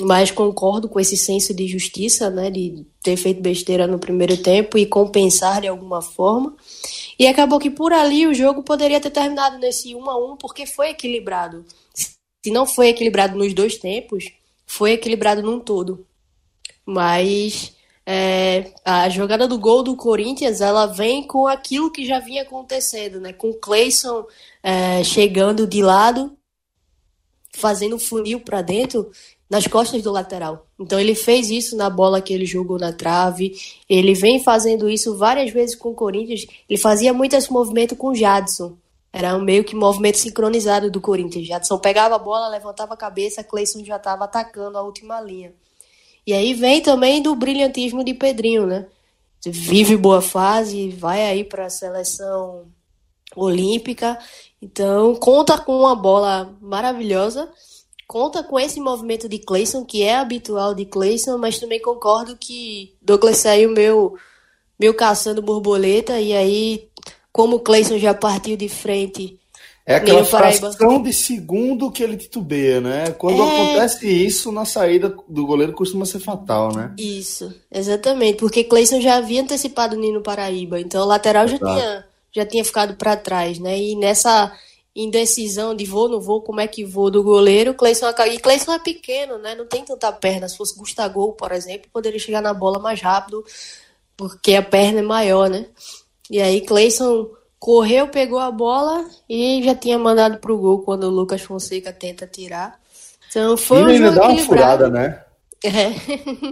mas 0.00 0.30
concordo 0.30 0.88
com 0.88 0.98
esse 0.98 1.14
senso 1.18 1.52
de 1.52 1.68
justiça, 1.68 2.30
né, 2.30 2.50
de 2.50 2.86
ter 3.02 3.18
feito 3.18 3.42
besteira 3.42 3.86
no 3.86 3.98
primeiro 3.98 4.34
tempo 4.38 4.78
e 4.78 4.86
compensar 4.86 5.60
de 5.60 5.68
alguma 5.68 6.00
forma. 6.00 6.56
E 7.18 7.26
acabou 7.26 7.58
que 7.58 7.68
por 7.68 7.92
ali 7.92 8.26
o 8.26 8.32
jogo 8.32 8.62
poderia 8.62 8.98
ter 8.98 9.10
terminado 9.10 9.58
nesse 9.58 9.94
1 9.94 10.08
a 10.08 10.32
1 10.32 10.36
porque 10.38 10.64
foi 10.64 10.88
equilibrado. 10.88 11.66
Se 11.94 12.50
não 12.50 12.64
foi 12.64 12.88
equilibrado 12.88 13.36
nos 13.36 13.52
dois 13.52 13.76
tempos, 13.76 14.24
foi 14.66 14.92
equilibrado 14.92 15.42
num 15.42 15.60
todo. 15.60 16.06
Mas 16.86 17.74
é, 18.06 18.72
a 18.84 19.08
jogada 19.08 19.48
do 19.48 19.58
gol 19.58 19.82
do 19.82 19.96
Corinthians 19.96 20.60
ela 20.60 20.86
vem 20.86 21.26
com 21.26 21.46
aquilo 21.46 21.90
que 21.90 22.04
já 22.04 22.18
vinha 22.18 22.42
acontecendo, 22.42 23.18
né? 23.18 23.32
Com 23.32 23.50
o 23.50 23.54
Cleison 23.54 24.26
é, 24.62 25.02
chegando 25.02 25.66
de 25.66 25.82
lado, 25.82 26.36
fazendo 27.52 27.98
funil 27.98 28.40
para 28.40 28.60
dentro 28.60 29.10
nas 29.48 29.66
costas 29.66 30.02
do 30.02 30.12
lateral. 30.12 30.66
Então 30.78 31.00
ele 31.00 31.14
fez 31.14 31.50
isso 31.50 31.76
na 31.76 31.88
bola 31.88 32.20
que 32.20 32.34
ele 32.34 32.44
jogou 32.44 32.78
na 32.78 32.92
trave. 32.92 33.52
Ele 33.88 34.12
vem 34.12 34.42
fazendo 34.42 34.88
isso 34.88 35.16
várias 35.16 35.50
vezes 35.50 35.74
com 35.74 35.90
o 35.90 35.94
Corinthians. 35.94 36.46
Ele 36.68 36.78
fazia 36.78 37.12
muito 37.12 37.34
esse 37.36 37.50
movimento 37.50 37.96
com 37.96 38.08
o 38.08 38.14
Jadson. 38.14 38.76
Era 39.12 39.36
um 39.36 39.42
meio 39.42 39.64
que 39.64 39.76
movimento 39.76 40.18
sincronizado 40.18 40.90
do 40.90 41.00
Corinthians. 41.00 41.46
Jadson 41.46 41.78
pegava 41.78 42.16
a 42.16 42.18
bola, 42.18 42.48
levantava 42.48 42.94
a 42.94 42.96
cabeça, 42.96 43.44
Cleison 43.44 43.84
já 43.84 43.96
estava 43.96 44.24
atacando 44.24 44.76
a 44.76 44.82
última 44.82 45.20
linha. 45.20 45.54
E 46.26 46.32
aí 46.32 46.54
vem 46.54 46.80
também 46.80 47.22
do 47.22 47.34
brilhantismo 47.34 48.02
de 48.02 48.14
Pedrinho, 48.14 48.66
né? 48.66 48.86
Vive 49.44 49.96
boa 49.96 50.22
fase, 50.22 50.88
vai 50.90 51.22
aí 51.26 51.44
para 51.44 51.66
a 51.66 51.70
seleção 51.70 52.66
olímpica. 53.36 54.18
Então, 54.60 55.14
conta 55.16 55.58
com 55.58 55.80
uma 55.80 55.94
bola 55.94 56.56
maravilhosa. 56.60 57.50
Conta 58.06 58.42
com 58.42 58.58
esse 58.58 58.80
movimento 58.80 59.28
de 59.28 59.38
Clayson, 59.38 59.84
que 59.84 60.02
é 60.02 60.16
habitual 60.16 60.74
de 60.74 60.84
Clayson, 60.86 61.36
mas 61.36 61.58
também 61.58 61.80
concordo 61.80 62.36
que 62.36 62.94
Douglas 63.02 63.38
saiu 63.38 63.70
meu, 63.70 64.16
meu 64.78 64.94
caçando 64.94 65.42
borboleta. 65.42 66.20
E 66.20 66.32
aí, 66.32 66.88
como 67.32 67.56
o 67.56 67.60
Clayson 67.60 67.98
já 67.98 68.14
partiu 68.14 68.56
de 68.56 68.68
frente 68.68 69.38
é 69.86 69.96
aquela 69.96 70.24
fração 70.24 71.02
de 71.02 71.12
segundo 71.12 71.90
que 71.90 72.02
ele 72.02 72.16
titubeia, 72.16 72.80
né? 72.80 73.10
Quando 73.12 73.42
é... 73.42 73.46
acontece 73.46 74.08
isso, 74.08 74.50
na 74.50 74.64
saída 74.64 75.14
do 75.28 75.46
goleiro 75.46 75.74
costuma 75.74 76.06
ser 76.06 76.20
fatal, 76.20 76.74
né? 76.74 76.94
Isso, 76.98 77.54
exatamente. 77.70 78.38
Porque 78.38 78.64
Cleison 78.64 79.00
já 79.00 79.16
havia 79.16 79.42
antecipado 79.42 79.94
o 79.94 79.98
Nino 80.00 80.22
Paraíba, 80.22 80.80
então 80.80 81.02
o 81.02 81.06
lateral 81.06 81.46
já 81.46 81.58
tinha, 81.58 82.04
já 82.32 82.46
tinha 82.46 82.64
ficado 82.64 82.94
para 82.94 83.14
trás, 83.14 83.58
né? 83.58 83.78
E 83.78 83.94
nessa 83.94 84.50
indecisão 84.96 85.74
de 85.74 85.84
vou, 85.84 86.08
não 86.08 86.20
vou, 86.20 86.40
como 86.40 86.60
é 86.60 86.66
que 86.66 86.82
vou 86.82 87.10
do 87.10 87.22
goleiro, 87.22 87.74
Cleison 87.74 88.06
e 88.32 88.38
Cleison 88.38 88.72
é 88.72 88.78
pequeno, 88.78 89.36
né? 89.36 89.54
Não 89.54 89.66
tem 89.66 89.84
tanta 89.84 90.10
perna. 90.12 90.48
Se 90.48 90.56
fosse 90.56 90.78
Gustavo, 90.78 91.32
por 91.32 91.52
exemplo, 91.52 91.90
poderia 91.92 92.18
chegar 92.18 92.40
na 92.40 92.54
bola 92.54 92.78
mais 92.78 93.02
rápido, 93.02 93.44
porque 94.16 94.54
a 94.54 94.62
perna 94.62 95.00
é 95.00 95.02
maior, 95.02 95.50
né? 95.50 95.66
E 96.30 96.40
aí 96.40 96.62
Cleison 96.62 97.28
correu, 97.64 98.08
pegou 98.08 98.38
a 98.38 98.50
bola 98.50 99.06
e 99.26 99.62
já 99.62 99.74
tinha 99.74 99.98
mandado 99.98 100.36
pro 100.36 100.58
gol 100.58 100.80
quando 100.80 101.04
o 101.04 101.10
Lucas 101.10 101.40
Fonseca 101.40 101.94
tenta 101.94 102.26
tirar. 102.26 102.78
Então 103.30 103.56
foi 103.56 103.82
um 103.82 103.96
jogo 103.96 104.14
dá 104.16 104.28
uma 104.28 104.38
furada, 104.38 104.90
né? 104.90 105.24
É. 105.64 105.94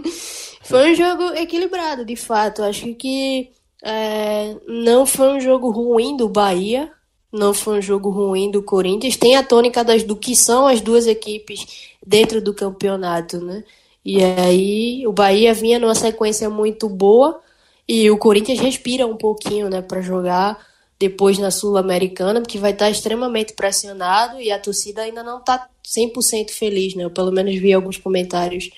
foi 0.65 0.91
um 0.91 0.95
jogo 0.95 1.25
equilibrado, 1.35 2.03
de 2.03 2.15
fato. 2.15 2.63
Acho 2.63 2.95
que 2.95 3.51
é, 3.83 4.55
não 4.67 5.05
foi 5.05 5.27
um 5.35 5.39
jogo 5.39 5.69
ruim 5.69 6.17
do 6.17 6.27
Bahia, 6.27 6.91
não 7.31 7.53
foi 7.53 7.77
um 7.77 7.81
jogo 7.81 8.09
ruim 8.09 8.49
do 8.49 8.63
Corinthians. 8.63 9.15
Tem 9.15 9.35
a 9.35 9.43
tônica 9.43 9.83
das, 9.83 10.01
do 10.01 10.15
que 10.15 10.35
são 10.35 10.65
as 10.65 10.81
duas 10.81 11.05
equipes 11.05 11.91
dentro 12.03 12.41
do 12.41 12.55
campeonato, 12.55 13.39
né? 13.39 13.63
E 14.03 14.23
aí 14.23 15.05
o 15.05 15.13
Bahia 15.13 15.53
vinha 15.53 15.77
numa 15.77 15.93
sequência 15.93 16.49
muito 16.49 16.89
boa 16.89 17.39
e 17.87 18.09
o 18.09 18.17
Corinthians 18.17 18.59
respira 18.59 19.05
um 19.05 19.15
pouquinho, 19.15 19.69
né, 19.69 19.79
para 19.79 20.01
jogar 20.01 20.72
depois 20.99 21.37
na 21.37 21.51
Sul-Americana, 21.51 22.41
porque 22.41 22.57
vai 22.57 22.71
estar 22.71 22.89
extremamente 22.89 23.53
pressionado 23.53 24.39
e 24.39 24.51
a 24.51 24.59
torcida 24.59 25.01
ainda 25.01 25.23
não 25.23 25.39
está 25.39 25.67
100% 25.85 26.51
feliz, 26.51 26.95
né? 26.95 27.03
Eu 27.03 27.11
pelo 27.11 27.31
menos 27.31 27.55
vi 27.55 27.73
alguns 27.73 27.97
comentários 27.97 28.69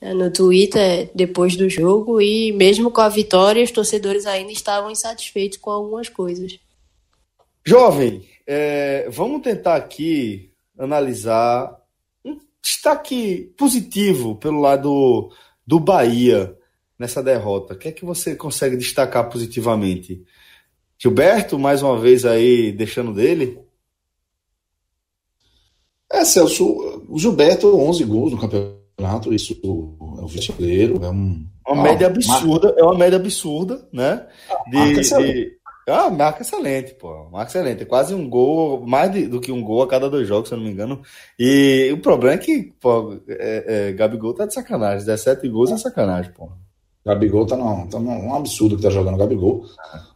né, 0.00 0.14
no 0.14 0.30
Twitter 0.30 1.10
depois 1.14 1.56
do 1.56 1.68
jogo 1.68 2.20
e 2.20 2.52
mesmo 2.52 2.90
com 2.90 3.00
a 3.00 3.08
vitória, 3.08 3.62
os 3.62 3.70
torcedores 3.70 4.26
ainda 4.26 4.52
estavam 4.52 4.90
insatisfeitos 4.90 5.58
com 5.58 5.70
algumas 5.70 6.08
coisas. 6.08 6.58
Jovem, 7.64 8.26
é, 8.46 9.08
vamos 9.10 9.42
tentar 9.42 9.76
aqui 9.76 10.50
analisar 10.78 11.78
um 12.24 12.38
destaque 12.62 13.52
positivo 13.56 14.36
pelo 14.36 14.60
lado 14.60 15.30
do 15.66 15.78
Bahia 15.78 16.56
nessa 16.98 17.22
derrota. 17.22 17.74
O 17.74 17.78
que 17.78 17.88
é 17.88 17.92
que 17.92 18.04
você 18.04 18.34
consegue 18.34 18.76
destacar 18.76 19.28
positivamente? 19.30 20.22
Gilberto, 21.00 21.58
mais 21.58 21.82
uma 21.82 21.98
vez 21.98 22.26
aí 22.26 22.70
deixando 22.72 23.14
dele. 23.14 23.58
É, 26.12 26.24
Celso, 26.26 27.06
o 27.08 27.18
Gilberto, 27.18 27.74
11 27.74 28.04
gols 28.04 28.32
no 28.32 28.38
campeonato, 28.38 29.32
isso 29.32 29.58
é 29.64 29.66
o 29.66 30.26
vice-goleiro, 30.26 31.02
é 31.02 31.08
um... 31.08 31.46
Uma 31.66 31.84
média 31.84 32.08
absurda, 32.08 32.66
marca. 32.66 32.80
é 32.80 32.84
uma 32.84 32.98
média 32.98 33.16
absurda, 33.16 33.88
né? 33.92 34.26
De, 34.68 34.76
marca 34.76 35.00
de... 35.00 35.60
Ah, 35.88 36.10
marca 36.10 36.42
excelente, 36.42 36.94
pô. 36.94 37.30
Marca 37.30 37.50
excelente. 37.50 37.82
É 37.82 37.86
quase 37.86 38.12
um 38.12 38.28
gol, 38.28 38.84
mais 38.84 39.10
de, 39.12 39.26
do 39.26 39.40
que 39.40 39.52
um 39.52 39.62
gol 39.62 39.82
a 39.82 39.88
cada 39.88 40.10
dois 40.10 40.26
jogos, 40.26 40.48
se 40.48 40.54
eu 40.54 40.58
não 40.58 40.64
me 40.64 40.72
engano. 40.72 41.00
E 41.38 41.90
o 41.92 41.98
problema 41.98 42.34
é 42.34 42.38
que, 42.38 42.74
pô, 42.80 43.16
é, 43.28 43.88
é, 43.88 43.92
Gabigol 43.92 44.34
tá 44.34 44.46
de 44.46 44.54
sacanagem. 44.54 45.06
17 45.06 45.48
gols 45.48 45.70
é 45.70 45.78
sacanagem, 45.78 46.32
pô. 46.32 46.50
Gabigol 47.04 47.46
tá, 47.46 47.56
num, 47.56 47.86
tá 47.86 47.98
num 47.98 48.34
absurdo 48.34 48.76
que 48.76 48.82
tá 48.82 48.90
jogando 48.90 49.16
Gabigol. 49.16 49.64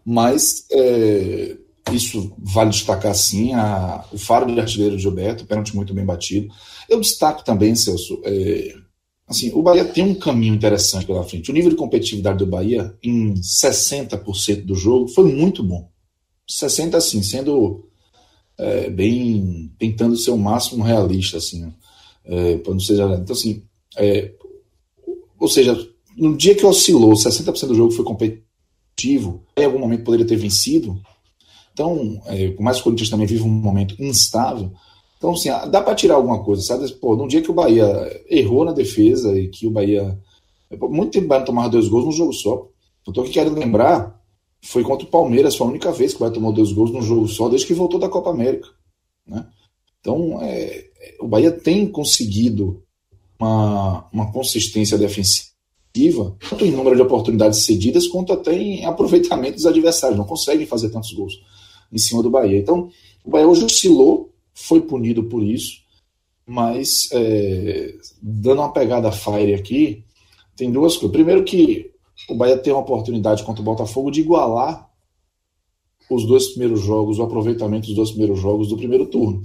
Mas 0.04 0.66
é, 0.70 1.56
isso 1.92 2.32
vale 2.38 2.70
destacar 2.70 3.14
sim 3.14 3.52
a, 3.54 4.04
o 4.12 4.18
faro 4.18 4.46
de 4.46 4.58
artilheiro 4.58 4.96
de 4.96 5.02
Gilberto, 5.02 5.46
pênalti 5.46 5.74
muito 5.74 5.94
bem 5.94 6.04
batido. 6.04 6.48
Eu 6.88 7.00
destaco 7.00 7.44
também, 7.44 7.74
Celso, 7.74 8.20
é, 8.24 8.74
assim, 9.26 9.50
o 9.54 9.62
Bahia 9.62 9.84
tem 9.84 10.04
um 10.04 10.14
caminho 10.14 10.54
interessante 10.54 11.06
pela 11.06 11.24
frente. 11.24 11.50
O 11.50 11.54
nível 11.54 11.70
de 11.70 11.76
competitividade 11.76 12.38
do 12.38 12.46
Bahia 12.46 12.94
em 13.02 13.34
60% 13.34 14.64
do 14.64 14.74
jogo 14.74 15.08
foi 15.08 15.32
muito 15.32 15.62
bom. 15.62 15.88
60 16.46 16.96
assim, 16.96 17.22
sendo 17.22 17.88
é, 18.58 18.90
bem 18.90 19.72
tentando 19.78 20.16
ser 20.16 20.30
o 20.30 20.38
máximo 20.38 20.84
realista 20.84 21.38
assim, 21.38 21.72
é, 22.24 22.58
para 22.58 22.72
não 22.72 22.80
ser 22.80 22.94
então 22.94 23.34
assim, 23.34 23.62
é, 23.96 24.32
ou 25.38 25.48
seja, 25.48 25.76
no 26.16 26.36
dia 26.36 26.54
que 26.54 26.64
oscilou, 26.64 27.12
60% 27.12 27.66
do 27.66 27.74
jogo 27.74 27.92
foi 27.92 28.04
competitivo, 28.04 29.42
em 29.56 29.64
algum 29.64 29.78
momento 29.78 30.04
poderia 30.04 30.26
ter 30.26 30.36
vencido. 30.36 31.00
Então, 31.72 32.20
é, 32.26 32.50
por 32.50 32.62
mais 32.62 32.76
que 32.76 32.82
o 32.82 32.84
Corinthians 32.84 33.10
também 33.10 33.26
vive 33.26 33.42
um 33.42 33.48
momento 33.48 34.00
instável, 34.00 34.70
então, 35.18 35.32
assim, 35.32 35.48
ah, 35.48 35.64
dá 35.64 35.80
para 35.80 35.94
tirar 35.94 36.16
alguma 36.16 36.44
coisa, 36.44 36.62
sabe? 36.62 36.90
Pô, 36.94 37.16
num 37.16 37.26
dia 37.26 37.40
que 37.40 37.50
o 37.50 37.54
Bahia 37.54 37.86
errou 38.28 38.64
na 38.64 38.72
defesa 38.72 39.38
e 39.38 39.48
que 39.48 39.66
o 39.66 39.70
Bahia. 39.70 40.20
Muito 40.78 41.12
tempo 41.12 41.24
o 41.24 41.28
Bahia 41.28 41.44
tomar 41.44 41.68
dois 41.68 41.88
gols 41.88 42.04
num 42.04 42.12
jogo 42.12 42.32
só. 42.32 42.68
Eu 43.06 43.12
tô 43.12 43.22
aqui 43.22 43.30
querendo 43.30 43.58
lembrar, 43.58 44.20
foi 44.62 44.82
contra 44.82 45.06
o 45.06 45.10
Palmeiras, 45.10 45.56
foi 45.56 45.66
a 45.66 45.70
única 45.70 45.90
vez 45.92 46.12
que 46.12 46.18
o 46.18 46.20
Bahia 46.20 46.34
tomou 46.34 46.52
dois 46.52 46.72
gols 46.72 46.90
num 46.90 47.00
jogo 47.00 47.26
só, 47.26 47.48
desde 47.48 47.66
que 47.66 47.72
voltou 47.72 47.98
da 47.98 48.08
Copa 48.08 48.30
América. 48.30 48.68
Né? 49.26 49.46
Então, 50.00 50.42
é, 50.42 50.84
o 51.20 51.26
Bahia 51.26 51.50
tem 51.50 51.86
conseguido 51.88 52.82
uma, 53.40 54.06
uma 54.12 54.30
consistência 54.30 54.98
defensiva 54.98 55.53
tanto 56.40 56.64
em 56.64 56.72
número 56.72 56.96
de 56.96 57.02
oportunidades 57.02 57.64
cedidas, 57.64 58.08
quanto 58.08 58.32
até 58.32 58.52
em 58.52 58.84
aproveitamento 58.84 59.54
dos 59.54 59.66
adversários. 59.66 60.18
Não 60.18 60.26
conseguem 60.26 60.66
fazer 60.66 60.90
tantos 60.90 61.12
gols 61.12 61.40
em 61.92 61.98
cima 61.98 62.22
do 62.22 62.30
Bahia. 62.30 62.58
Então, 62.58 62.90
o 63.24 63.30
Bahia 63.30 63.46
hoje 63.46 63.64
oscilou, 63.64 64.32
foi 64.52 64.80
punido 64.80 65.24
por 65.24 65.42
isso, 65.42 65.82
mas 66.44 67.08
é, 67.12 67.94
dando 68.20 68.60
uma 68.60 68.72
pegada 68.72 69.12
fire 69.12 69.54
aqui, 69.54 70.04
tem 70.56 70.70
duas 70.70 70.94
coisas. 70.96 71.12
Primeiro 71.12 71.44
que 71.44 71.90
o 72.28 72.34
Bahia 72.34 72.58
tem 72.58 72.72
uma 72.72 72.82
oportunidade 72.82 73.44
contra 73.44 73.62
o 73.62 73.64
Botafogo 73.64 74.10
de 74.10 74.20
igualar 74.20 74.88
os 76.10 76.26
dois 76.26 76.48
primeiros 76.48 76.80
jogos, 76.80 77.18
o 77.18 77.22
aproveitamento 77.22 77.86
dos 77.86 77.96
dois 77.96 78.10
primeiros 78.10 78.40
jogos 78.40 78.68
do 78.68 78.76
primeiro 78.76 79.06
turno. 79.06 79.42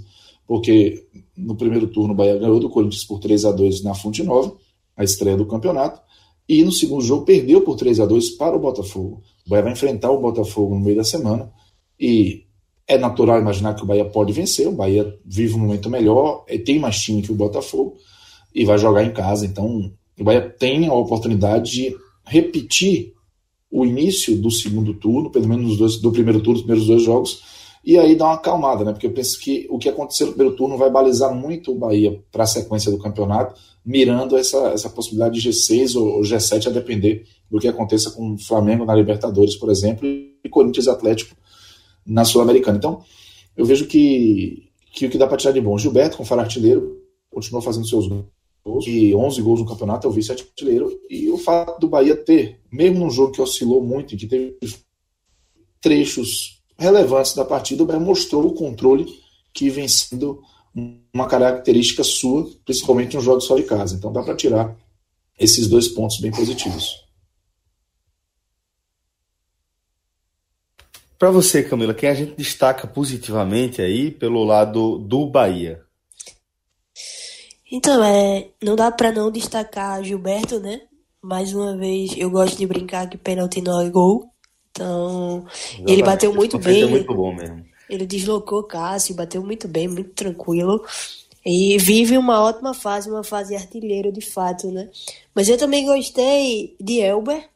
Porque 0.48 1.08
no 1.38 1.56
primeiro 1.56 1.88
turno 1.88 2.14
o 2.14 2.18
Bahia 2.18 2.38
ganhou 2.38 2.60
do 2.60 2.70
Corinthians 2.70 3.04
por 3.04 3.20
3 3.20 3.46
a 3.46 3.52
2 3.52 3.84
na 3.84 3.94
Fonte 3.94 4.24
Nova, 4.24 4.56
a 4.98 5.04
estreia 5.04 5.38
do 5.38 5.46
campeonato, 5.46 6.02
e 6.50 6.64
no 6.64 6.72
segundo 6.72 7.04
jogo 7.04 7.26
perdeu 7.26 7.62
por 7.62 7.76
3 7.76 8.00
a 8.00 8.08
2 8.08 8.32
para 8.32 8.58
o 8.58 8.60
Botafogo. 8.60 9.22
O 9.46 9.50
Bahia 9.52 9.64
vai 9.64 9.74
enfrentar 9.74 10.10
o 10.10 10.20
Botafogo 10.20 10.74
no 10.74 10.82
meio 10.82 10.98
da 10.98 11.04
semana 11.04 11.52
e 12.00 12.44
é 12.88 12.98
natural 12.98 13.40
imaginar 13.40 13.76
que 13.76 13.84
o 13.84 13.86
Bahia 13.86 14.04
pode 14.04 14.34
vencer. 14.34 14.68
O 14.68 14.72
Bahia 14.72 15.16
vive 15.24 15.54
um 15.54 15.60
momento 15.60 15.92
melhor, 15.92 16.44
tem 16.66 16.80
mais 16.80 17.00
time 17.00 17.22
que 17.22 17.32
o 17.32 17.36
Botafogo 17.36 17.98
e 18.54 18.66
vai 18.66 18.80
jogar 18.80 19.04
em 19.04 19.14
casa. 19.14 19.46
Então 19.46 19.94
o 20.20 20.24
Bahia 20.24 20.42
tem 20.42 20.88
a 20.88 20.94
oportunidade 20.94 21.72
de 21.72 21.96
repetir 22.26 23.14
o 23.70 23.86
início 23.86 24.36
do 24.36 24.50
segundo 24.50 24.96
turno, 24.96 25.30
pelo 25.30 25.48
menos 25.48 25.78
dois, 25.78 25.98
do 25.98 26.12
primeiro 26.12 26.42
turno, 26.42 26.56
os 26.56 26.64
primeiros 26.64 26.88
dois 26.88 27.04
jogos, 27.04 27.44
e 27.86 27.96
aí 27.96 28.16
dar 28.16 28.26
uma 28.26 28.34
acalmada, 28.34 28.84
né? 28.84 28.92
Porque 28.92 29.06
eu 29.06 29.14
penso 29.14 29.40
que 29.40 29.68
o 29.70 29.78
que 29.78 29.88
aconteceu 29.88 30.26
no 30.26 30.34
primeiro 30.34 30.58
turno 30.58 30.76
vai 30.78 30.90
balizar 30.90 31.32
muito 31.34 31.72
o 31.72 31.78
Bahia 31.78 32.20
para 32.32 32.44
a 32.44 32.48
sequência 32.48 32.90
do 32.90 32.98
campeonato 32.98 33.54
mirando 33.90 34.38
essa, 34.38 34.68
essa 34.68 34.88
possibilidade 34.88 35.42
de 35.42 35.50
G6 35.50 36.00
ou 36.00 36.22
G7 36.22 36.68
a 36.68 36.70
depender 36.70 37.26
do 37.50 37.58
que 37.58 37.68
aconteça 37.68 38.12
com 38.12 38.36
o 38.36 38.38
Flamengo 38.38 38.86
na 38.86 38.94
Libertadores, 38.94 39.56
por 39.56 39.72
exemplo, 39.72 40.08
e 40.08 40.48
Corinthians 40.48 40.88
Atlético 40.88 41.36
na 42.06 42.24
Sul-Americana. 42.24 42.78
Então, 42.78 43.04
eu 43.58 43.66
vejo 43.66 43.88
que, 43.88 44.70
que 44.94 45.08
o 45.08 45.10
que 45.10 45.18
dá 45.18 45.26
para 45.26 45.38
tirar 45.38 45.54
de 45.54 45.60
bom, 45.60 45.76
Gilberto, 45.76 46.18
com 46.18 46.24
faro 46.24 46.42
artilheiro, 46.42 47.02
continuou 47.32 47.64
fazendo 47.64 47.88
seus 47.88 48.08
e 48.86 49.16
11 49.16 49.42
gols 49.42 49.62
no 49.62 49.66
campeonato, 49.66 50.06
é 50.06 50.10
o 50.12 50.14
vice-artilheiro. 50.14 51.00
E 51.10 51.28
o 51.32 51.40
fato 51.40 51.80
do 51.80 51.88
Bahia 51.88 52.16
ter, 52.16 52.60
mesmo 52.72 53.00
num 53.00 53.10
jogo 53.10 53.32
que 53.32 53.42
oscilou 53.42 53.84
muito 53.84 54.14
e 54.14 54.18
que 54.18 54.28
teve 54.28 54.56
trechos 55.82 56.62
relevantes 56.78 57.34
da 57.34 57.44
partida, 57.44 57.82
o 57.82 57.88
Bahia 57.88 58.00
mostrou 58.00 58.46
o 58.46 58.54
controle 58.54 59.08
que 59.52 59.68
vem 59.68 59.88
sendo 59.88 60.44
uma 60.76 61.28
característica 61.28 62.04
sua, 62.04 62.50
principalmente 62.64 63.16
nos 63.16 63.24
jogos 63.24 63.48
fora 63.48 63.62
de 63.62 63.68
casa. 63.68 63.96
Então 63.96 64.12
dá 64.12 64.24
para 64.24 64.36
tirar 64.36 64.76
esses 65.38 65.68
dois 65.68 65.88
pontos 65.88 66.20
bem 66.20 66.32
positivos. 66.32 67.08
Para 71.18 71.32
você, 71.32 71.62
Camila, 71.64 71.94
quem 71.94 72.08
a 72.08 72.14
gente 72.14 72.36
destaca 72.36 72.88
positivamente 72.88 73.82
aí 73.82 74.10
pelo 74.10 74.44
lado 74.46 74.98
do 75.00 75.26
Bahia? 75.26 75.82
Então, 77.70 78.02
é, 78.04 78.48
não 78.64 78.76
dá 78.76 78.90
para 78.90 79.12
não 79.12 79.30
destacar 79.30 80.02
Gilberto, 80.04 80.60
né? 80.60 80.82
Mais 81.22 81.54
uma 81.54 81.76
vez, 81.76 82.14
eu 82.18 82.30
gosto 82.30 82.58
de 82.58 82.66
brincar 82.66 83.10
que 83.10 83.18
pênalti 83.18 83.62
não 83.62 83.82
é 83.82 83.90
gol. 83.90 84.30
Então, 84.72 85.46
Exatamente. 85.46 85.92
ele 85.92 86.04
bateu 86.04 86.34
muito 86.34 86.58
bem. 86.58 86.84
É 86.84 86.88
muito 86.88 87.14
bom 87.14 87.36
mesmo. 87.36 87.66
Ele 87.90 88.06
deslocou 88.06 88.64
Cássio, 88.64 89.16
bateu 89.16 89.44
muito 89.44 89.68
bem, 89.68 89.88
muito 89.88 90.12
tranquilo. 90.12 90.84
E 91.46 91.78
vive 91.78 92.18
uma 92.18 92.44
ótima 92.44 92.74
fase, 92.74 93.10
uma 93.10 93.24
fase 93.24 93.56
artilheiro 93.56 94.12
de 94.12 94.22
fato, 94.22 94.70
né? 94.72 94.90
Mas 95.34 95.48
eu 95.48 95.58
também 95.58 95.86
gostei 95.86 96.76
de 96.80 97.00
Elber, 97.00 97.50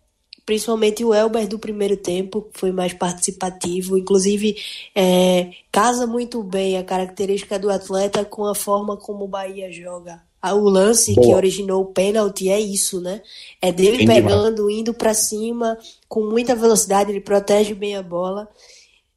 principalmente 0.45 1.03
o 1.03 1.13
Elber 1.13 1.47
do 1.47 1.59
primeiro 1.59 1.97
tempo, 1.97 2.49
foi 2.53 2.71
mais 2.71 2.93
participativo, 2.93 3.97
inclusive 3.97 4.55
é, 4.95 5.51
casa 5.71 6.07
muito 6.07 6.41
bem 6.43 6.77
a 6.77 6.83
característica 6.83 7.59
do 7.59 7.69
atleta 7.69 8.25
com 8.25 8.45
a 8.45 8.55
forma 8.55 8.97
como 8.97 9.25
o 9.25 9.27
Bahia 9.27 9.71
joga. 9.71 10.21
O 10.51 10.69
lance 10.69 11.13
Boa. 11.13 11.25
que 11.25 11.33
originou 11.33 11.83
o 11.83 11.85
pênalti 11.85 12.49
é 12.49 12.59
isso, 12.59 12.99
né? 12.99 13.21
É 13.61 13.71
dele 13.71 13.99
Bem 13.99 14.07
pegando, 14.07 14.57
demais. 14.57 14.77
indo 14.77 14.93
para 14.93 15.13
cima, 15.13 15.77
com 16.09 16.25
muita 16.25 16.53
velocidade, 16.53 17.11
ele 17.11 17.21
protege 17.21 17.73
bem 17.73 17.95
a 17.95 18.03
bola. 18.03 18.49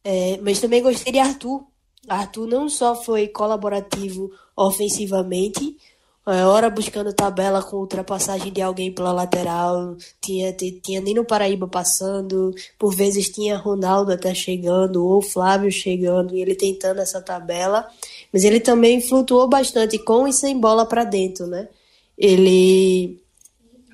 É, 0.09 0.39
mas 0.41 0.61
também 0.61 0.81
gostei 0.81 1.13
de 1.13 1.19
Arthur. 1.19 1.65
Arthur 2.09 2.47
não 2.47 2.69
só 2.69 2.95
foi 2.95 3.27
colaborativo 3.27 4.31
ofensivamente, 4.57 5.77
é, 6.25 6.47
hora 6.47 6.71
buscando 6.71 7.13
tabela 7.13 7.61
com 7.61 7.79
ultrapassagem 7.79 8.53
de 8.53 8.63
alguém 8.63 8.93
pela 8.93 9.11
lateral, 9.11 9.97
tinha, 10.21 10.53
tinha 10.53 11.01
Nino 11.01 11.25
Paraíba 11.25 11.67
passando, 11.67 12.55
por 12.79 12.95
vezes 12.95 13.31
tinha 13.31 13.57
Ronaldo 13.57 14.13
até 14.13 14.33
chegando, 14.33 15.05
ou 15.05 15.21
Flávio 15.21 15.73
chegando, 15.73 16.37
e 16.37 16.41
ele 16.41 16.55
tentando 16.55 17.01
essa 17.01 17.21
tabela, 17.21 17.89
mas 18.33 18.45
ele 18.45 18.61
também 18.61 19.01
flutuou 19.01 19.49
bastante 19.49 19.99
com 19.99 20.29
e 20.29 20.33
sem 20.33 20.57
bola 20.57 20.87
para 20.87 21.03
dentro, 21.03 21.49
né? 21.49 21.69
Ele 22.17 23.21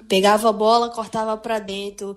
pegava 0.06 0.50
a 0.50 0.52
bola, 0.52 0.90
cortava 0.90 1.38
para 1.38 1.58
dentro, 1.58 2.14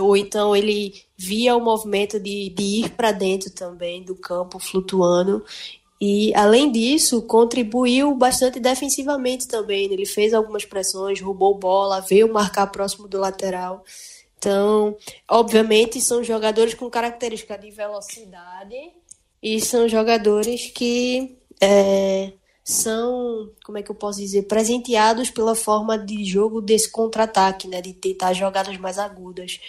ou 0.00 0.16
então 0.16 0.54
ele 0.54 0.94
via 1.16 1.56
o 1.56 1.60
movimento 1.60 2.20
de, 2.20 2.50
de 2.50 2.62
ir 2.62 2.90
para 2.90 3.12
dentro 3.12 3.50
também 3.50 4.02
do 4.02 4.14
campo 4.14 4.58
flutuando 4.58 5.44
e, 6.04 6.34
além 6.34 6.72
disso, 6.72 7.22
contribuiu 7.22 8.12
bastante 8.16 8.58
defensivamente 8.58 9.46
também. 9.46 9.84
Ele 9.84 10.04
fez 10.04 10.34
algumas 10.34 10.64
pressões, 10.64 11.20
roubou 11.20 11.56
bola, 11.56 12.00
veio 12.00 12.32
marcar 12.32 12.66
próximo 12.66 13.06
do 13.06 13.20
lateral. 13.20 13.84
Então, 14.36 14.96
obviamente, 15.30 16.00
são 16.00 16.24
jogadores 16.24 16.74
com 16.74 16.90
característica 16.90 17.56
de 17.56 17.70
velocidade 17.70 18.74
e 19.40 19.60
são 19.60 19.88
jogadores 19.88 20.72
que 20.72 21.38
é, 21.60 22.32
são, 22.64 23.50
como 23.64 23.78
é 23.78 23.82
que 23.82 23.90
eu 23.90 23.94
posso 23.94 24.20
dizer, 24.20 24.42
presenteados 24.42 25.30
pela 25.30 25.54
forma 25.54 25.98
de 25.98 26.24
jogo 26.24 26.60
desse 26.60 26.90
contra-ataque, 26.90 27.66
né, 27.66 27.80
de 27.80 27.92
tentar 27.92 28.32
jogadas 28.32 28.76
mais 28.78 28.98
agudas. 28.98 29.60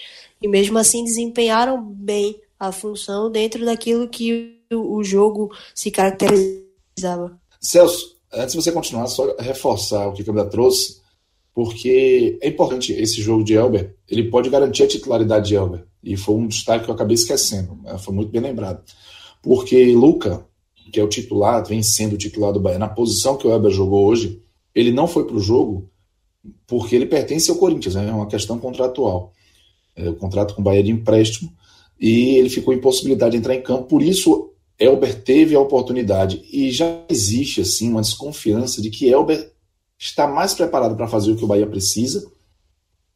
E 0.42 0.48
mesmo 0.48 0.78
assim 0.78 1.04
desempenharam 1.04 1.82
bem 1.82 2.40
a 2.60 2.72
função 2.72 3.32
dentro 3.32 3.66
daquilo 3.66 4.08
que 4.08 4.60
o 4.72 5.04
jogo 5.04 5.52
se 5.74 5.90
caracterizava. 5.90 7.40
Celso, 7.60 8.18
antes 8.32 8.54
de 8.54 8.62
você 8.62 8.72
continuar, 8.72 9.08
só 9.08 9.36
reforçar 9.38 10.08
o 10.08 10.14
que 10.14 10.22
a 10.22 10.26
Câmara 10.26 10.50
trouxe, 10.50 11.02
porque 11.54 12.38
é 12.42 12.48
importante 12.48 12.94
esse 12.94 13.22
jogo 13.22 13.44
de 13.44 13.54
Elber, 13.54 13.96
ele 14.10 14.30
pode 14.30 14.50
garantir 14.50 14.84
a 14.84 14.88
titularidade 14.88 15.48
de 15.48 15.56
Elber, 15.56 15.86
e 16.04 16.18
foi 16.18 16.36
um 16.36 16.48
destaque 16.48 16.86
que 16.86 16.92
eu 16.92 16.96
acabei 16.96 17.16
esquecendo, 17.16 17.78
né? 17.84 17.98
foi 17.98 18.14
muito 18.14 18.32
bem 18.32 18.42
lembrado. 18.42 18.84
Porque 19.42 19.94
Luca, 19.94 20.46
que 20.92 21.00
é 21.00 21.04
o 21.04 21.08
titular, 21.08 21.66
vem 21.66 21.82
sendo 21.82 22.14
o 22.14 22.18
titular 22.18 22.52
do 22.52 22.60
Bahia, 22.60 22.80
na 22.80 22.90
posição 22.90 23.38
que 23.38 23.48
o 23.48 23.52
Elber 23.52 23.72
jogou 23.72 24.06
hoje, 24.06 24.42
ele 24.74 24.92
não 24.92 25.08
foi 25.08 25.26
para 25.26 25.36
o 25.36 25.40
jogo 25.40 25.90
porque 26.68 26.96
ele 26.96 27.06
pertence 27.06 27.50
ao 27.50 27.58
Corinthians, 27.58 27.96
né? 27.96 28.10
é 28.10 28.14
uma 28.14 28.28
questão 28.28 28.60
contratual. 28.60 29.32
É, 29.96 30.10
o 30.10 30.16
contrato 30.16 30.56
com 30.56 30.62
o 30.62 30.64
Bahia 30.64 30.84
de 30.84 30.92
empréstimo, 30.92 31.54
e 32.00 32.36
ele 32.38 32.50
ficou 32.50 32.74
impossibilidade 32.74 33.32
de 33.32 33.38
entrar 33.38 33.56
em 33.56 33.62
campo, 33.62 33.84
por 33.84 34.02
isso 34.02 34.52
Elber 34.80 35.22
teve 35.22 35.56
a 35.56 35.60
oportunidade 35.60 36.44
e 36.52 36.72
já 36.72 37.02
existe 37.08 37.62
assim 37.62 37.90
uma 37.90 38.02
desconfiança 38.02 38.82
de 38.82 38.90
que 38.90 39.08
Elber 39.08 39.52
está 39.98 40.28
mais 40.28 40.54
preparado 40.54 40.96
para 40.96 41.08
fazer 41.08 41.32
o 41.32 41.36
que 41.36 41.44
o 41.44 41.48
Bahia 41.48 41.68
precisa 41.68 42.26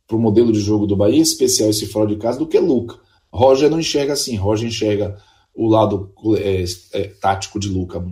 para 0.08 0.16
o 0.16 0.20
modelo 0.20 0.52
de 0.54 0.60
jogo 0.60 0.88
do 0.88 0.96
Bahia, 0.96 1.18
em 1.18 1.22
especial 1.22 1.70
esse 1.70 1.88
fora 1.88 2.08
de 2.08 2.16
casa, 2.16 2.40
do 2.40 2.48
que 2.48 2.58
Luca. 2.60 2.98
Roger 3.30 3.70
não 3.70 3.80
enxerga 3.80 4.14
assim, 4.14 4.36
Roger 4.36 4.68
enxerga 4.68 5.18
o 5.58 5.68
lado 5.68 6.14
é, 6.38 6.64
é, 6.94 7.04
tático 7.20 7.60
de 7.60 7.68
Luca 7.68 8.06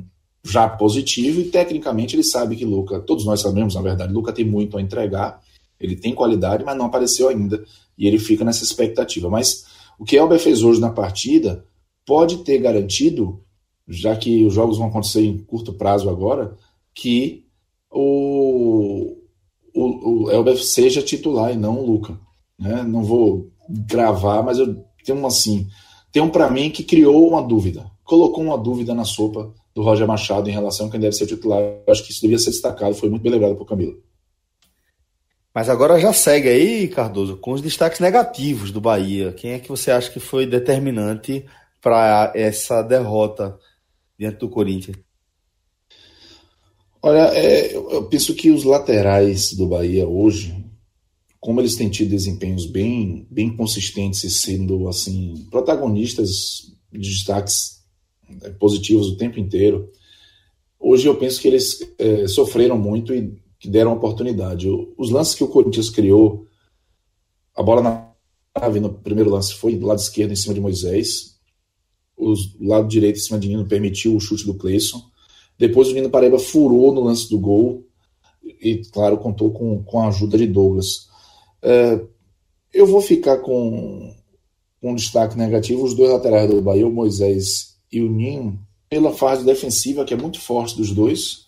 já 0.44 0.68
positivo 0.68 1.42
e 1.42 1.46
tecnicamente 1.46 2.16
ele 2.16 2.24
sabe 2.24 2.56
que 2.56 2.66
Luca, 2.66 3.00
todos 3.00 3.24
nós 3.24 3.40
sabemos 3.40 3.76
na 3.76 3.82
verdade, 3.82 4.12
Luca 4.12 4.34
tem 4.34 4.44
muito 4.44 4.78
a 4.78 4.82
entregar, 4.82 5.40
ele 5.80 5.96
tem 5.96 6.16
qualidade, 6.16 6.64
mas 6.64 6.76
não 6.76 6.88
apareceu 6.88 7.30
ainda 7.30 7.64
e 7.96 8.08
ele 8.08 8.18
fica 8.18 8.44
nessa 8.44 8.64
expectativa. 8.64 9.30
Mas 9.30 9.66
o 10.00 10.04
que 10.04 10.18
Elber 10.18 10.40
fez 10.40 10.64
hoje 10.64 10.82
na 10.82 10.90
partida 10.90 11.64
pode 12.04 12.38
ter 12.38 12.58
garantido, 12.58 13.44
já 13.88 14.16
que 14.16 14.44
os 14.44 14.54
jogos 14.54 14.80
vão 14.80 14.88
acontecer 14.88 15.24
em 15.24 15.38
curto 15.38 15.74
prazo 15.74 16.10
agora, 16.10 16.58
que 16.94 17.46
o, 17.92 19.18
o, 19.74 20.24
o 20.24 20.32
Elber 20.32 20.58
seja 20.58 21.02
titular 21.02 21.54
e 21.54 21.58
não 21.58 21.80
o 21.80 21.86
Luca. 21.86 22.20
Né? 22.58 22.82
Não 22.84 23.04
vou 23.04 23.52
gravar, 23.70 24.42
mas 24.42 24.58
eu 24.58 24.84
tenho 25.04 25.20
um 25.20 25.28
assim, 25.28 25.68
tem 26.16 26.22
um 26.22 26.30
para 26.30 26.50
mim 26.50 26.70
que 26.70 26.82
criou 26.82 27.28
uma 27.28 27.42
dúvida, 27.42 27.92
colocou 28.02 28.42
uma 28.42 28.58
dúvida 28.58 28.96
na 28.96 29.04
sopa 29.04 29.54
do 29.74 29.82
Roger 29.82 30.08
Machado 30.08 30.50
em 30.50 30.54
relação 30.54 30.88
a 30.88 30.90
quem 30.90 30.98
deve 30.98 31.14
ser 31.14 31.28
titular. 31.28 31.60
Eu 31.60 31.92
acho 31.92 32.06
que 32.06 32.14
isso 32.14 32.22
devia 32.22 32.40
ser 32.40 32.52
destacado, 32.52 32.96
foi 32.96 33.10
muito 33.10 33.22
bem 33.22 33.34
lembrado 33.34 33.58
por 33.58 33.66
Camilo. 33.66 34.02
Mas 35.54 35.68
agora 35.68 36.00
já 36.00 36.14
segue 36.14 36.48
aí, 36.48 36.88
Cardoso, 36.88 37.36
com 37.36 37.52
os 37.52 37.62
destaques 37.62 38.00
negativos 38.00 38.72
do 38.72 38.80
Bahia. 38.80 39.34
Quem 39.34 39.52
é 39.52 39.60
que 39.60 39.68
você 39.68 39.92
acha 39.92 40.10
que 40.10 40.22
foi 40.22 40.46
determinante 40.46 41.46
para 41.82 42.32
essa 42.34 42.82
derrota 42.82 43.60
diante 44.18 44.38
do 44.38 44.48
Corinthians? 44.48 44.96
Olha, 47.02 47.30
é, 47.34 47.76
eu 47.76 48.06
penso 48.06 48.34
que 48.34 48.52
os 48.52 48.64
laterais 48.64 49.52
do 49.52 49.68
Bahia 49.68 50.08
hoje, 50.08 50.65
como 51.46 51.62
eles 51.62 51.76
têm 51.76 51.92
tido 51.92 52.10
desempenhos 52.10 52.66
bem, 52.66 53.28
bem 53.30 53.56
consistentes 53.56 54.24
e 54.24 54.32
sendo 54.32 54.88
assim 54.88 55.46
protagonistas 55.52 56.74
de 56.92 57.08
destaques 57.08 57.84
é, 58.42 58.50
positivos 58.50 59.10
o 59.10 59.16
tempo 59.16 59.40
inteiro, 59.40 59.88
hoje 60.80 61.06
eu 61.06 61.16
penso 61.16 61.40
que 61.40 61.48
eles 61.48 61.88
é, 62.00 62.28
sofreram 62.28 62.80
muito 62.80 63.14
e 63.14 63.40
que 63.60 63.70
deram 63.70 63.94
oportunidade. 63.94 64.68
Os 64.98 65.12
lances 65.12 65.36
que 65.36 65.44
o 65.44 65.48
Corinthians 65.48 65.92
criou, 65.92 66.48
a 67.56 67.62
bola 67.62 67.84
na 67.84 68.12
trave 68.52 68.80
no 68.80 68.92
primeiro 68.92 69.30
lance 69.30 69.54
foi 69.54 69.76
do 69.76 69.86
lado 69.86 70.00
esquerdo 70.00 70.32
em 70.32 70.36
cima 70.36 70.56
de 70.56 70.60
Moisés, 70.62 71.36
o 72.18 72.34
lado 72.60 72.88
direito 72.88 73.18
em 73.18 73.22
cima 73.22 73.38
de 73.38 73.48
Nino 73.48 73.68
permitiu 73.68 74.16
o 74.16 74.20
chute 74.20 74.48
do 74.48 74.56
Cleison. 74.56 75.00
Depois 75.60 75.90
o 75.90 75.94
Nino 75.94 76.10
Paraíba 76.10 76.40
furou 76.40 76.92
no 76.92 77.02
lance 77.02 77.30
do 77.30 77.38
gol 77.38 77.86
e, 78.44 78.78
claro, 78.92 79.20
contou 79.20 79.52
com, 79.52 79.84
com 79.84 80.00
a 80.00 80.08
ajuda 80.08 80.40
de 80.40 80.48
Douglas. 80.48 81.14
É, 81.66 82.00
eu 82.72 82.86
vou 82.86 83.02
ficar 83.02 83.38
com, 83.38 84.14
com 84.80 84.92
um 84.92 84.96
destaque 84.96 85.36
negativo 85.36 85.84
os 85.84 85.96
dois 85.96 86.12
laterais 86.12 86.48
do 86.48 86.62
Bahia, 86.62 86.88
o 86.88 86.92
Moisés 86.92 87.76
e 87.92 88.02
o 88.02 88.12
Ninho, 88.12 88.60
pela 88.88 89.12
fase 89.12 89.44
defensiva 89.44 90.06
que 90.06 90.14
é 90.14 90.18
muito 90.18 90.40
forte 90.40 90.78
dos 90.78 90.92
dois. 90.92 91.46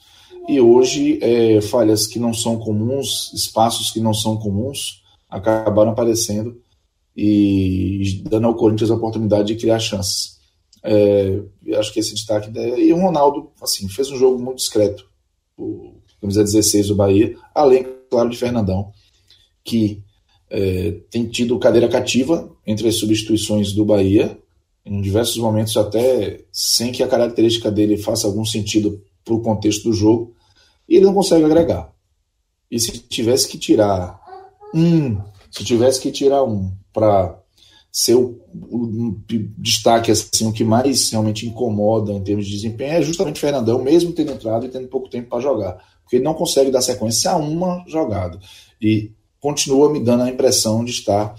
E 0.49 0.59
hoje, 0.59 1.19
é, 1.21 1.61
falhas 1.61 2.07
que 2.07 2.17
não 2.17 2.33
são 2.33 2.57
comuns, 2.57 3.31
espaços 3.33 3.91
que 3.91 3.99
não 3.99 4.13
são 4.13 4.37
comuns, 4.37 5.03
acabaram 5.29 5.91
aparecendo 5.91 6.59
e 7.15 8.23
dando 8.23 8.47
ao 8.47 8.55
Corinthians 8.55 8.89
a 8.89 8.95
oportunidade 8.95 9.49
de 9.49 9.59
criar 9.59 9.79
chances. 9.79 10.37
É, 10.83 11.41
acho 11.77 11.93
que 11.93 11.99
esse 11.99 12.15
destaque. 12.15 12.49
E 12.57 12.91
o 12.91 12.97
Ronaldo, 12.97 13.51
assim, 13.61 13.87
fez 13.89 14.09
um 14.09 14.17
jogo 14.17 14.41
muito 14.41 14.57
discreto. 14.57 15.05
O 15.57 15.95
camisa 16.19 16.43
16 16.43 16.87
do 16.87 16.95
Bahia, 16.95 17.35
além, 17.53 17.85
claro, 18.09 18.29
de 18.29 18.37
Fernandão, 18.37 18.91
que 19.63 20.01
é, 20.49 20.91
tem 21.09 21.27
tido 21.27 21.59
cadeira 21.59 21.87
cativa 21.87 22.49
entre 22.65 22.87
as 22.87 22.95
substituições 22.95 23.73
do 23.73 23.85
Bahia, 23.85 24.37
em 24.85 25.01
diversos 25.01 25.37
momentos, 25.37 25.75
até 25.75 26.41
sem 26.51 26.91
que 26.91 27.03
a 27.03 27.07
característica 27.07 27.69
dele 27.69 27.97
faça 27.97 28.27
algum 28.27 28.45
sentido 28.45 29.01
para 29.23 29.33
o 29.33 29.41
contexto 29.41 29.83
do 29.83 29.93
jogo, 29.93 30.33
e 30.87 30.95
ele 30.95 31.05
não 31.05 31.13
consegue 31.13 31.43
agregar. 31.43 31.91
E 32.71 32.79
se 32.79 32.91
tivesse 32.91 33.47
que 33.47 33.57
tirar 33.57 34.19
um, 34.73 35.17
se 35.51 35.63
tivesse 35.63 35.99
que 35.99 36.11
tirar 36.11 36.43
um 36.43 36.71
para 36.93 37.37
ser 37.91 38.15
o, 38.15 38.39
o, 38.53 39.17
destaque 39.57 40.11
assim, 40.11 40.47
o 40.47 40.53
que 40.53 40.63
mais 40.63 41.09
realmente 41.09 41.47
incomoda 41.47 42.11
em 42.13 42.21
termos 42.21 42.45
de 42.45 42.51
desempenho 42.51 42.93
é 42.93 43.01
justamente 43.01 43.37
o 43.37 43.39
Fernandão, 43.39 43.81
mesmo 43.81 44.11
tendo 44.11 44.31
entrado 44.31 44.65
e 44.65 44.69
tendo 44.69 44.87
pouco 44.87 45.09
tempo 45.09 45.29
para 45.29 45.41
jogar. 45.41 45.83
Porque 46.03 46.17
ele 46.17 46.25
não 46.25 46.33
consegue 46.33 46.71
dar 46.71 46.81
sequência 46.81 47.31
a 47.31 47.37
uma 47.37 47.83
jogada. 47.87 48.39
E 48.81 49.11
continua 49.39 49.91
me 49.91 49.99
dando 49.99 50.23
a 50.23 50.29
impressão 50.29 50.83
de 50.83 50.91
estar 50.91 51.35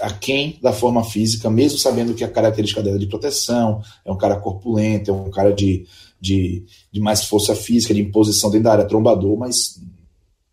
aquém 0.00 0.58
da 0.60 0.72
forma 0.72 1.02
física, 1.02 1.48
mesmo 1.48 1.78
sabendo 1.78 2.14
que 2.14 2.22
a 2.22 2.30
característica 2.30 2.82
dela 2.82 2.96
é 2.96 2.98
de 2.98 3.06
proteção, 3.06 3.82
é 4.04 4.12
um 4.12 4.16
cara 4.16 4.36
corpulento, 4.36 5.10
é 5.10 5.14
um 5.14 5.30
cara 5.30 5.52
de, 5.52 5.86
de, 6.20 6.64
de 6.92 7.00
mais 7.00 7.24
força 7.24 7.54
física, 7.54 7.94
de 7.94 8.00
imposição 8.00 8.50
dentro 8.50 8.64
da 8.64 8.72
área, 8.72 8.84
trombador, 8.84 9.36
mas 9.38 9.80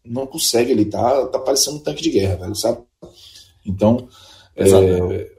não 0.06 0.26
consegue, 0.26 0.72
ele 0.72 0.86
tá, 0.86 1.26
tá 1.28 1.40
parecendo 1.40 1.78
um 1.78 1.82
tanque 1.82 2.02
de 2.02 2.10
guerra, 2.10 2.38
velho, 2.38 2.56
sabe? 2.56 2.80
Então, 3.66 4.08
é, 4.56 5.30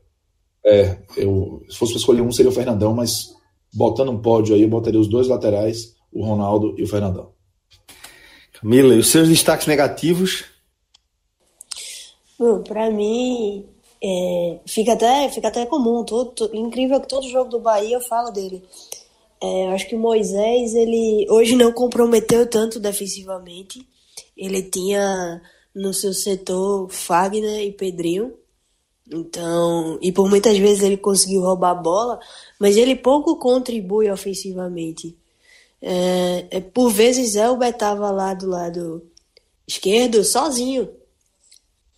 é, 0.65 0.99
eu, 1.17 1.65
se 1.69 1.77
fosse 1.77 1.93
para 1.93 2.01
escolher 2.01 2.21
um, 2.21 2.31
seria 2.31 2.51
o 2.51 2.55
Fernandão, 2.55 2.95
mas 2.95 3.35
botando 3.73 4.11
um 4.11 4.21
pódio 4.21 4.55
aí, 4.55 4.63
eu 4.63 4.69
botaria 4.69 5.01
os 5.01 5.09
dois 5.09 5.27
laterais, 5.27 5.95
o 6.13 6.25
Ronaldo 6.25 6.75
e 6.79 6.83
o 6.83 6.87
Fernandão. 6.87 7.33
Camila, 8.61 8.95
e 8.95 8.99
os 8.99 9.09
seus 9.09 9.29
destaques 9.29 9.67
negativos? 9.67 10.45
Bom, 12.39 12.63
para 12.63 12.91
mim, 12.91 13.67
é, 14.03 14.61
fica, 14.67 14.93
até, 14.93 15.29
fica 15.29 15.49
até 15.49 15.67
comum. 15.67 16.05
Todo, 16.05 16.31
todo, 16.31 16.57
incrível 16.57 17.01
que 17.01 17.09
todo 17.09 17.29
jogo 17.29 17.51
do 17.51 17.61
Bahia 17.61 17.97
eu 17.97 18.01
falo 18.01 18.31
dele. 18.31 18.63
É, 19.41 19.67
eu 19.67 19.71
acho 19.71 19.89
que 19.89 19.95
o 19.95 19.99
Moisés, 19.99 20.75
ele 20.75 21.27
hoje 21.31 21.57
não 21.57 21.73
comprometeu 21.73 22.49
tanto 22.49 22.81
defensivamente. 22.81 23.87
Ele 24.37 24.63
tinha 24.63 25.43
no 25.75 25.93
seu 25.93 26.13
setor 26.13 26.89
Fagner 26.91 27.63
e 27.63 27.73
Pedrinho. 27.73 28.35
Então, 29.11 29.99
e 30.03 30.13
por 30.13 30.29
muitas 30.29 30.59
vezes 30.59 30.83
ele 30.83 30.97
conseguiu 30.97 31.41
roubar 31.41 31.71
a 31.71 31.75
bola, 31.75 32.21
mas 32.61 32.77
ele 32.77 32.95
pouco 32.95 33.37
contribui 33.37 34.11
ofensivamente. 34.11 35.17
É, 35.81 36.47
é, 36.51 36.61
por 36.61 36.91
vezes 36.91 37.37
Elber 37.37 37.71
estava 37.71 38.11
lá 38.11 38.35
do 38.35 38.49
lado 38.49 39.03
esquerdo 39.67 40.23
sozinho. 40.25 40.91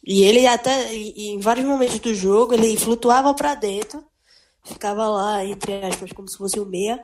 E 0.04 0.24
ele 0.24 0.46
até, 0.46 0.94
em 0.94 1.38
vários 1.38 1.66
momentos 1.66 1.98
do 1.98 2.14
jogo, 2.14 2.54
ele 2.54 2.76
flutuava 2.76 3.34
para 3.34 3.54
dentro, 3.54 4.02
ficava 4.64 5.06
lá, 5.08 5.44
entre 5.44 5.74
aspas, 5.84 6.12
como 6.12 6.28
se 6.28 6.38
fosse 6.38 6.58
o 6.58 6.66
meia, 6.66 7.00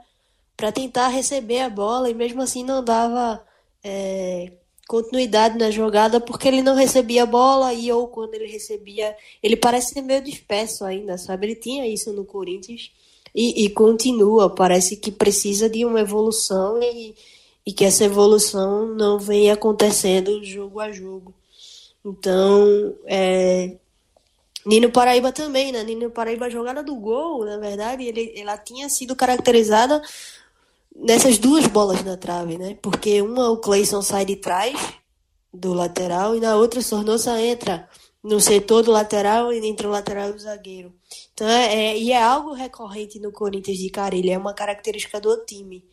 para 0.56 0.72
tentar 0.72 1.08
receber 1.08 1.60
a 1.60 1.68
bola 1.68 2.08
e 2.08 2.14
mesmo 2.14 2.40
assim 2.40 2.64
não 2.64 2.82
dava 2.82 3.44
é, 3.84 4.52
continuidade 4.88 5.58
na 5.58 5.70
jogada 5.70 6.20
porque 6.20 6.48
ele 6.48 6.62
não 6.62 6.74
recebia 6.74 7.24
a 7.24 7.26
bola 7.26 7.74
e 7.74 7.92
ou 7.92 8.08
quando 8.08 8.34
ele 8.34 8.46
recebia, 8.46 9.14
ele 9.42 9.56
parece 9.56 9.94
ser 9.94 10.02
meio 10.02 10.22
disperso 10.22 10.84
ainda, 10.84 11.18
sabe? 11.18 11.46
Ele 11.46 11.56
tinha 11.56 11.86
isso 11.86 12.12
no 12.12 12.24
Corinthians 12.24 12.90
e, 13.34 13.64
e 13.64 13.70
continua, 13.70 14.48
parece 14.48 14.96
que 14.96 15.10
precisa 15.10 15.68
de 15.68 15.84
uma 15.84 16.00
evolução 16.00 16.80
e, 16.82 17.14
e 17.66 17.72
que 17.72 17.84
essa 17.84 18.04
evolução 18.04 18.86
não 18.94 19.18
vem 19.18 19.50
acontecendo 19.50 20.42
jogo 20.42 20.80
a 20.80 20.90
jogo. 20.90 21.34
Então, 22.06 22.96
é, 23.04 23.78
Nino 24.64 24.92
Paraíba 24.92 25.32
também, 25.32 25.72
né? 25.72 25.82
Nino 25.82 26.08
Paraíba, 26.08 26.46
a 26.46 26.50
jogada 26.50 26.80
do 26.80 26.94
gol, 26.94 27.44
na 27.44 27.58
verdade, 27.58 28.04
ele, 28.04 28.32
ela 28.36 28.56
tinha 28.56 28.88
sido 28.88 29.16
caracterizada 29.16 30.00
nessas 30.94 31.36
duas 31.36 31.66
bolas 31.66 32.04
na 32.04 32.16
trave, 32.16 32.56
né? 32.56 32.78
Porque 32.80 33.20
uma 33.20 33.50
o 33.50 33.56
Clayson 33.58 34.02
sai 34.02 34.24
de 34.24 34.36
trás 34.36 34.78
do 35.52 35.74
lateral 35.74 36.36
e 36.36 36.40
na 36.40 36.54
outra 36.54 36.78
o 36.78 36.82
Sornosa 36.82 37.40
entra 37.40 37.88
no 38.22 38.40
setor 38.40 38.84
do 38.84 38.92
lateral 38.92 39.52
e 39.52 39.66
entre 39.66 39.86
o 39.86 39.90
lateral 39.90 40.30
e 40.30 40.32
o 40.34 40.38
zagueiro. 40.38 40.94
Então, 41.34 41.48
é, 41.48 41.74
é, 41.74 41.98
e 41.98 42.12
é 42.12 42.22
algo 42.22 42.52
recorrente 42.52 43.18
no 43.18 43.32
Corinthians 43.32 43.78
de 43.78 43.90
Carilha, 43.90 44.34
é 44.34 44.38
uma 44.38 44.54
característica 44.54 45.20
do 45.20 45.36
time. 45.44 45.84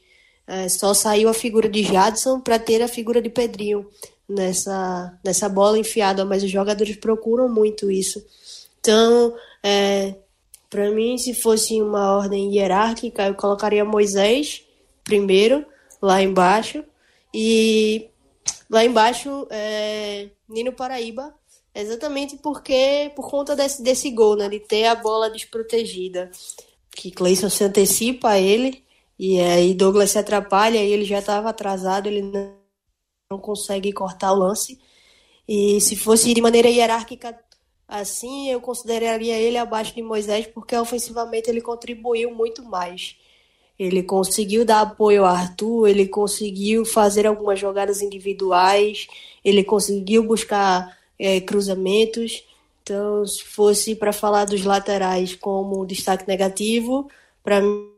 É, 0.45 0.69
só 0.69 0.93
saiu 0.93 1.30
a 1.30 1.34
figura 1.34 1.69
de 1.69 1.84
Jadson 1.84 2.39
para 2.39 2.60
ter 2.60 2.82
a 2.84 2.88
figura 2.88 3.21
de 3.21 3.30
Pedrinho 3.30 3.88
nessa, 4.27 5.17
nessa 5.23 5.49
bola 5.49 5.77
enfiada, 5.77 6.25
mas 6.25 6.43
os 6.43 6.51
jogadores 6.51 6.95
procuram 6.95 7.49
muito 7.49 7.91
isso. 7.91 8.23
Então, 8.79 9.36
é, 9.62 10.15
para 10.69 10.91
mim, 10.91 11.17
se 11.17 11.33
fosse 11.33 11.81
uma 11.81 12.17
ordem 12.17 12.53
hierárquica, 12.53 13.27
eu 13.27 13.36
colocaria 13.36 13.86
Moisés 13.86 14.63
primeiro, 15.03 15.65
lá 16.01 16.21
embaixo, 16.21 16.83
e 17.33 18.09
lá 18.69 18.83
embaixo, 18.83 19.47
é, 19.49 20.29
Nino 20.47 20.71
Paraíba, 20.71 21.33
exatamente 21.75 22.38
porque 22.38 23.12
por 23.15 23.29
conta 23.29 23.55
desse, 23.55 23.81
desse 23.81 24.09
gol, 24.12 24.36
né, 24.36 24.47
de 24.47 24.59
ter 24.59 24.86
a 24.86 24.95
bola 24.95 25.29
desprotegida, 25.29 26.31
que 26.91 27.12
Cleison 27.12 27.49
se 27.49 27.63
antecipa 27.63 28.29
a 28.29 28.39
ele, 28.39 28.83
e 29.17 29.39
aí 29.39 29.73
Douglas 29.73 30.12
se 30.12 30.19
atrapalha, 30.19 30.83
e 30.83 30.91
ele 30.91 31.05
já 31.05 31.19
estava 31.19 31.49
atrasado, 31.49 32.07
ele 32.07 32.21
não 32.21 32.62
não 33.34 33.39
consegue 33.39 33.91
cortar 33.91 34.32
o 34.32 34.38
lance. 34.38 34.80
E 35.48 35.82
se 35.82 35.96
fosse 35.96 36.34
de 36.34 36.41
maneira 36.41 36.69
hierárquica 36.69 37.38
assim, 37.88 38.50
eu 38.50 38.62
consideraria 38.62 39.38
ele 39.38 39.58
abaixo 39.58 39.93
de 39.93 40.02
Moisés, 40.02 40.48
porque 40.48 40.76
ofensivamente 40.76 41.50
ele 41.50 41.62
contribuiu 41.62 42.34
muito 42.34 42.63
mais. 42.63 43.15
Ele 43.78 44.04
conseguiu 44.04 44.63
dar 44.63 44.82
apoio 44.82 45.26
ao 45.26 45.36
Arthur, 45.36 45.88
ele 45.88 46.08
conseguiu 46.08 46.86
fazer 46.86 47.28
algumas 47.28 47.60
jogadas 47.60 48.02
individuais, 48.02 49.08
ele 49.43 49.63
conseguiu 49.63 50.24
buscar 50.24 50.98
é, 51.19 51.41
cruzamentos. 51.41 52.43
Então, 52.82 53.26
se 53.26 53.43
fosse 53.43 53.96
para 53.96 54.13
falar 54.13 54.46
dos 54.46 54.63
laterais 54.63 55.36
como 55.36 55.86
destaque 55.86 56.28
negativo, 56.28 57.10
para 57.43 57.62
mim 57.62 57.92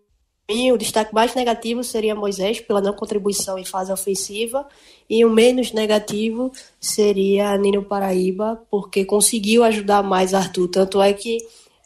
mim, 0.49 0.71
o 0.71 0.77
destaque 0.77 1.13
mais 1.13 1.33
negativo 1.33 1.83
seria 1.83 2.15
Moisés, 2.15 2.59
pela 2.59 2.81
não 2.81 2.93
contribuição 2.93 3.57
em 3.57 3.65
fase 3.65 3.91
ofensiva, 3.91 4.67
e 5.09 5.25
o 5.25 5.29
menos 5.29 5.71
negativo 5.71 6.51
seria 6.79 7.57
Nino 7.57 7.83
Paraíba, 7.83 8.61
porque 8.69 9.05
conseguiu 9.05 9.63
ajudar 9.63 10.03
mais 10.03 10.33
Arthur. 10.33 10.67
Tanto 10.67 11.01
é 11.01 11.13
que, 11.13 11.37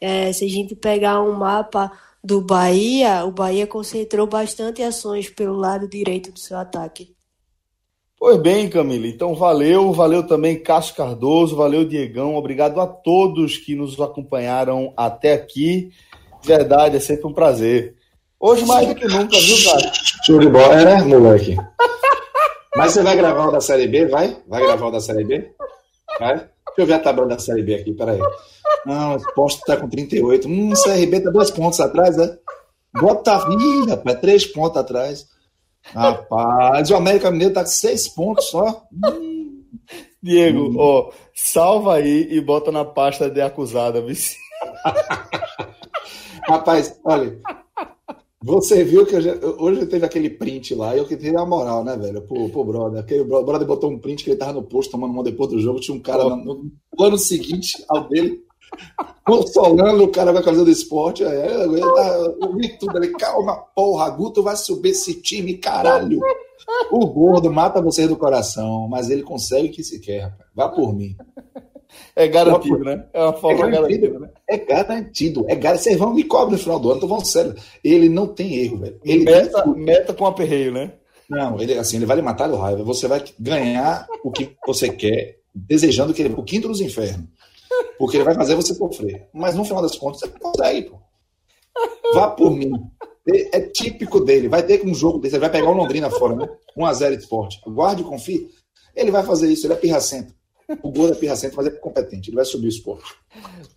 é, 0.01 0.31
se 0.33 0.45
a 0.45 0.49
gente 0.49 0.75
pegar 0.75 1.21
um 1.21 1.33
mapa 1.33 1.91
do 2.23 2.41
Bahia, 2.41 3.25
o 3.25 3.31
Bahia 3.31 3.65
concentrou 3.65 4.27
bastante 4.27 4.83
ações 4.83 5.29
pelo 5.29 5.55
lado 5.55 5.87
direito 5.87 6.31
do 6.31 6.39
seu 6.39 6.57
ataque. 6.57 7.15
Pois 8.19 8.37
bem, 8.37 8.69
Camila. 8.69 9.07
Então, 9.07 9.33
valeu. 9.33 9.93
Valeu 9.93 10.27
também 10.27 10.61
Cássio 10.61 10.93
Cardoso, 10.95 11.55
valeu 11.55 11.85
Diegão. 11.85 12.35
Obrigado 12.35 12.81
a 12.81 12.85
todos 12.85 13.57
que 13.57 13.73
nos 13.75 13.99
acompanharam 13.99 14.93
até 14.97 15.31
aqui. 15.31 15.91
Verdade, 16.43 16.97
é 16.97 16.99
sempre 16.99 17.27
um 17.27 17.33
prazer. 17.33 17.95
Hoje 18.39 18.65
mais 18.65 18.87
do 18.87 18.95
que 18.95 19.05
nunca, 19.05 19.37
viu, 19.37 19.71
cara? 19.71 19.91
Show 20.25 20.39
de 20.39 20.47
bola, 20.47 20.81
é, 20.81 20.85
né, 20.85 21.03
moleque? 21.03 21.57
Mas 22.75 22.93
você 22.93 23.03
vai 23.03 23.17
gravar 23.17 23.47
o 23.47 23.51
da 23.51 23.59
Série 23.59 23.87
B? 23.87 24.05
Vai? 24.05 24.37
Vai 24.47 24.61
gravar 24.61 24.87
o 24.87 24.91
da 24.91 25.01
Série 25.01 25.25
B? 25.25 25.51
Vai? 26.19 26.35
Deixa 26.35 26.51
eu 26.77 26.85
ver 26.85 26.93
a 26.93 26.99
tabela 26.99 27.27
da 27.27 27.39
Série 27.39 27.63
B 27.63 27.75
aqui, 27.75 27.93
peraí. 27.93 28.19
Não, 28.85 29.15
o 29.15 29.33
posto 29.33 29.61
tá 29.65 29.75
com 29.75 29.89
38. 29.89 30.47
Hum, 30.47 30.71
o 30.71 30.81
CRB 30.81 31.19
tá 31.19 31.29
dois 31.29 31.51
pontos 31.51 31.79
atrás, 31.81 32.15
né? 32.15 32.37
Bota 32.93 33.49
vida, 33.49 33.95
rapaz, 33.95 34.19
três 34.21 34.45
pontos 34.45 34.77
atrás. 34.77 35.27
Rapaz, 35.93 36.89
o 36.89 36.95
América 36.95 37.31
Mineiro 37.31 37.53
tá 37.53 37.61
com 37.61 37.67
seis 37.67 38.07
pontos 38.07 38.45
só. 38.45 38.83
Hum. 38.93 39.63
Diego, 40.21 40.69
hum. 40.69 40.75
ó, 40.77 41.11
salva 41.35 41.95
aí 41.95 42.27
e 42.31 42.39
bota 42.39 42.71
na 42.71 42.85
pasta 42.85 43.29
de 43.29 43.41
acusada, 43.41 44.01
vice. 44.01 44.37
Rapaz, 46.47 46.99
olha, 47.03 47.37
você 48.41 48.83
viu 48.83 49.05
que 49.05 49.15
hoje, 49.15 49.29
hoje 49.57 49.85
teve 49.85 50.05
aquele 50.05 50.29
print 50.29 50.73
lá, 50.73 50.95
e 50.95 50.99
eu 50.99 51.05
que 51.05 51.17
tive 51.17 51.35
a 51.37 51.45
moral, 51.45 51.83
né, 51.83 51.97
velho? 51.97 52.21
Pro, 52.21 52.49
pro 52.49 52.63
brother. 52.63 53.01
Aquele 53.01 53.23
brother 53.23 53.67
botou 53.67 53.89
um 53.89 53.99
print 53.99 54.23
que 54.23 54.29
ele 54.29 54.39
tava 54.39 54.53
no 54.53 54.63
posto 54.63 54.91
tomando 54.91 55.11
uma 55.11 55.23
depois 55.23 55.49
do 55.49 55.59
jogo. 55.59 55.79
Tinha 55.79 55.95
um 55.95 55.99
cara 55.99 56.23
no, 56.23 56.71
no 56.97 57.03
ano 57.03 57.17
seguinte 57.17 57.83
ao 57.89 58.07
dele, 58.07 58.41
consolando 59.25 60.03
o 60.03 60.11
cara 60.11 60.31
com 60.31 60.39
a 60.39 60.43
camisa 60.43 60.63
do 60.63 60.71
esporte. 60.71 61.23
É, 61.23 61.65
eu, 61.65 61.73
eu 62.41 62.55
vi 62.55 62.77
tudo 62.77 62.95
ali. 62.95 63.11
Calma, 63.11 63.57
porra, 63.75 64.09
Guto 64.09 64.41
vai 64.41 64.55
subir 64.55 64.89
esse 64.89 65.15
time, 65.15 65.57
caralho. 65.57 66.19
O 66.91 67.07
gordo 67.07 67.51
mata 67.51 67.81
vocês 67.81 68.07
do 68.07 68.15
coração, 68.15 68.87
mas 68.87 69.09
ele 69.09 69.23
consegue 69.23 69.67
o 69.67 69.71
que 69.71 69.83
se 69.83 69.99
quer, 69.99 70.21
rapaz. 70.21 70.49
Vá 70.55 70.69
por 70.69 70.93
mim. 70.93 71.15
É 72.15 72.27
garantido, 72.27 72.79
né? 72.79 73.05
É 73.13 73.23
uma 73.23 73.33
forma 73.33 73.67
é 73.67 73.71
garantido, 73.71 74.01
garantida, 74.01 74.19
né? 74.19 74.29
É 74.47 74.57
garantido. 74.57 75.45
É 75.47 75.55
garantido. 75.55 75.83
Vocês 75.83 75.97
vão 75.97 76.13
me 76.13 76.23
cobrar 76.23 76.51
no 76.51 76.57
final 76.57 76.79
do 76.79 76.91
ano, 76.91 77.01
tô 77.01 77.07
falando 77.07 77.25
sério. 77.25 77.55
Ele 77.83 78.09
não 78.09 78.27
tem 78.27 78.55
erro, 78.55 78.77
velho. 78.77 78.99
Ele 79.03 79.23
meta, 79.25 79.63
tem... 79.63 79.73
meta 79.73 80.13
com 80.13 80.25
aperreio, 80.25 80.71
né? 80.71 80.93
Não, 81.29 81.59
ele 81.59 81.77
assim, 81.77 81.97
ele 81.97 82.05
vai 82.05 82.17
lhe 82.17 82.21
matar 82.23 82.47
do 82.47 82.55
raiva. 82.55 82.83
Você 82.83 83.07
vai 83.07 83.23
ganhar 83.39 84.07
o 84.23 84.31
que 84.31 84.55
você 84.65 84.89
quer, 84.89 85.37
desejando 85.53 86.13
que 86.13 86.21
ele 86.21 86.33
o 86.35 86.43
quinto 86.43 86.67
dos 86.67 86.81
infernos. 86.81 87.27
Porque 87.97 88.17
ele 88.17 88.23
vai 88.23 88.33
fazer 88.33 88.55
você 88.55 88.73
sofrer. 88.73 89.27
Mas 89.33 89.55
no 89.55 89.63
final 89.63 89.81
das 89.81 89.95
contas, 89.95 90.21
você 90.21 90.27
consegue, 90.27 90.89
pô. 90.89 90.97
Vá 92.13 92.29
por 92.29 92.51
mim. 92.51 92.71
É 93.51 93.61
típico 93.61 94.19
dele. 94.19 94.47
Vai 94.47 94.63
ter 94.63 94.83
um 94.85 94.93
jogo 94.93 95.19
desse. 95.19 95.35
Ele 95.35 95.41
vai 95.41 95.51
pegar 95.51 95.69
o 95.69 95.73
Londrina 95.73 96.09
fora, 96.09 96.35
né? 96.35 96.49
1x0 96.75 97.17
esporte. 97.17 97.61
Guarde 97.67 98.01
e 98.01 98.05
confie. 98.05 98.49
Ele 98.95 99.11
vai 99.11 99.23
fazer 99.23 99.51
isso, 99.51 99.67
ele 99.67 99.73
é 99.73 99.77
pirracento. 99.77 100.33
O 100.83 100.91
Gordo 100.91 101.13
é 101.13 101.15
pirracento, 101.15 101.55
mas 101.57 101.67
é 101.67 101.71
competente. 101.71 102.29
Ele 102.29 102.35
vai 102.35 102.45
subir 102.45 102.67
o 102.67 102.69
esporte. 102.69 103.15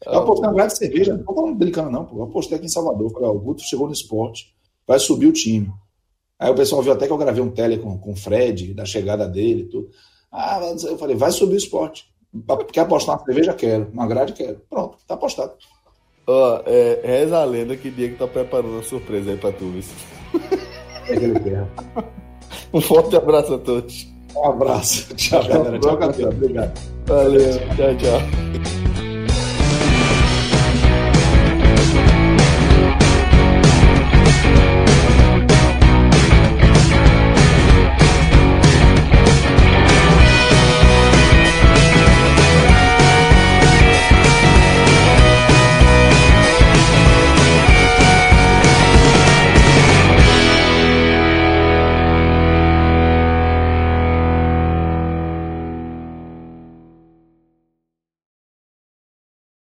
Eu 0.05 0.18
apostei 0.18 0.47
na 0.47 0.53
grade 0.53 0.72
de 0.72 0.78
cerveja, 0.78 1.16
não 1.16 1.24
tô 1.24 1.55
brincando, 1.55 1.90
não. 1.90 2.05
Pô. 2.05 2.18
Eu 2.18 2.24
apostei 2.24 2.57
aqui 2.57 2.66
em 2.66 2.70
Salvador. 2.70 3.11
Falei, 3.11 3.28
ó, 3.28 3.32
o 3.32 3.38
Guto 3.38 3.62
chegou 3.62 3.86
no 3.86 3.93
esporte, 3.93 4.55
vai 4.86 4.99
subir 4.99 5.26
o 5.26 5.32
time. 5.32 5.72
Aí 6.38 6.51
o 6.51 6.55
pessoal 6.55 6.82
viu 6.82 6.93
até 6.93 7.07
que 7.07 7.12
eu 7.12 7.18
gravei 7.18 7.43
um 7.43 7.51
tele 7.51 7.78
com, 7.78 7.97
com 7.97 8.12
o 8.12 8.16
Fred, 8.16 8.74
da 8.74 8.84
chegada 8.84 9.26
dele 9.28 9.62
e 9.62 9.68
tudo. 9.68 9.90
Ah, 10.30 10.61
eu 10.84 10.99
falei, 10.99 11.16
vai 11.16 11.30
subir 11.30 11.55
o 11.55 11.59
esporte. 11.59 12.07
Quer 12.72 12.80
apostar 12.80 13.18
na 13.18 13.24
cerveja? 13.24 13.55
Quero. 13.55 13.90
Uma 13.93 14.07
grade? 14.07 14.32
Quero. 14.32 14.61
Pronto, 14.68 14.99
tá 15.07 15.14
apostado. 15.14 15.53
Ó, 16.26 16.57
oh, 16.57 16.62
é, 16.66 17.01
reza 17.05 17.38
a 17.38 17.45
lenda 17.45 17.76
que 17.76 17.90
Diego 17.90 18.16
tá 18.16 18.26
preparando 18.26 18.74
uma 18.74 18.82
surpresa 18.82 19.30
aí 19.30 19.36
pra 19.36 19.53
tu, 19.53 19.64
isso. 19.76 19.95
É 21.09 21.16
que 21.16 21.24
ele 21.24 21.40
quer. 21.40 21.66
Um 22.72 22.80
forte 22.80 23.14
abraço 23.16 23.55
a 23.55 23.59
todos. 23.59 24.12
Um 24.37 24.47
abraço. 24.49 25.12
Tchau, 25.16 25.47
galera. 25.47 25.78
Tchau, 25.78 25.97
Gabriel. 25.97 26.28
Obrigado. 26.28 26.80
Valeu. 27.07 27.59
Tchau, 27.76 27.97
tchau. 27.97 28.91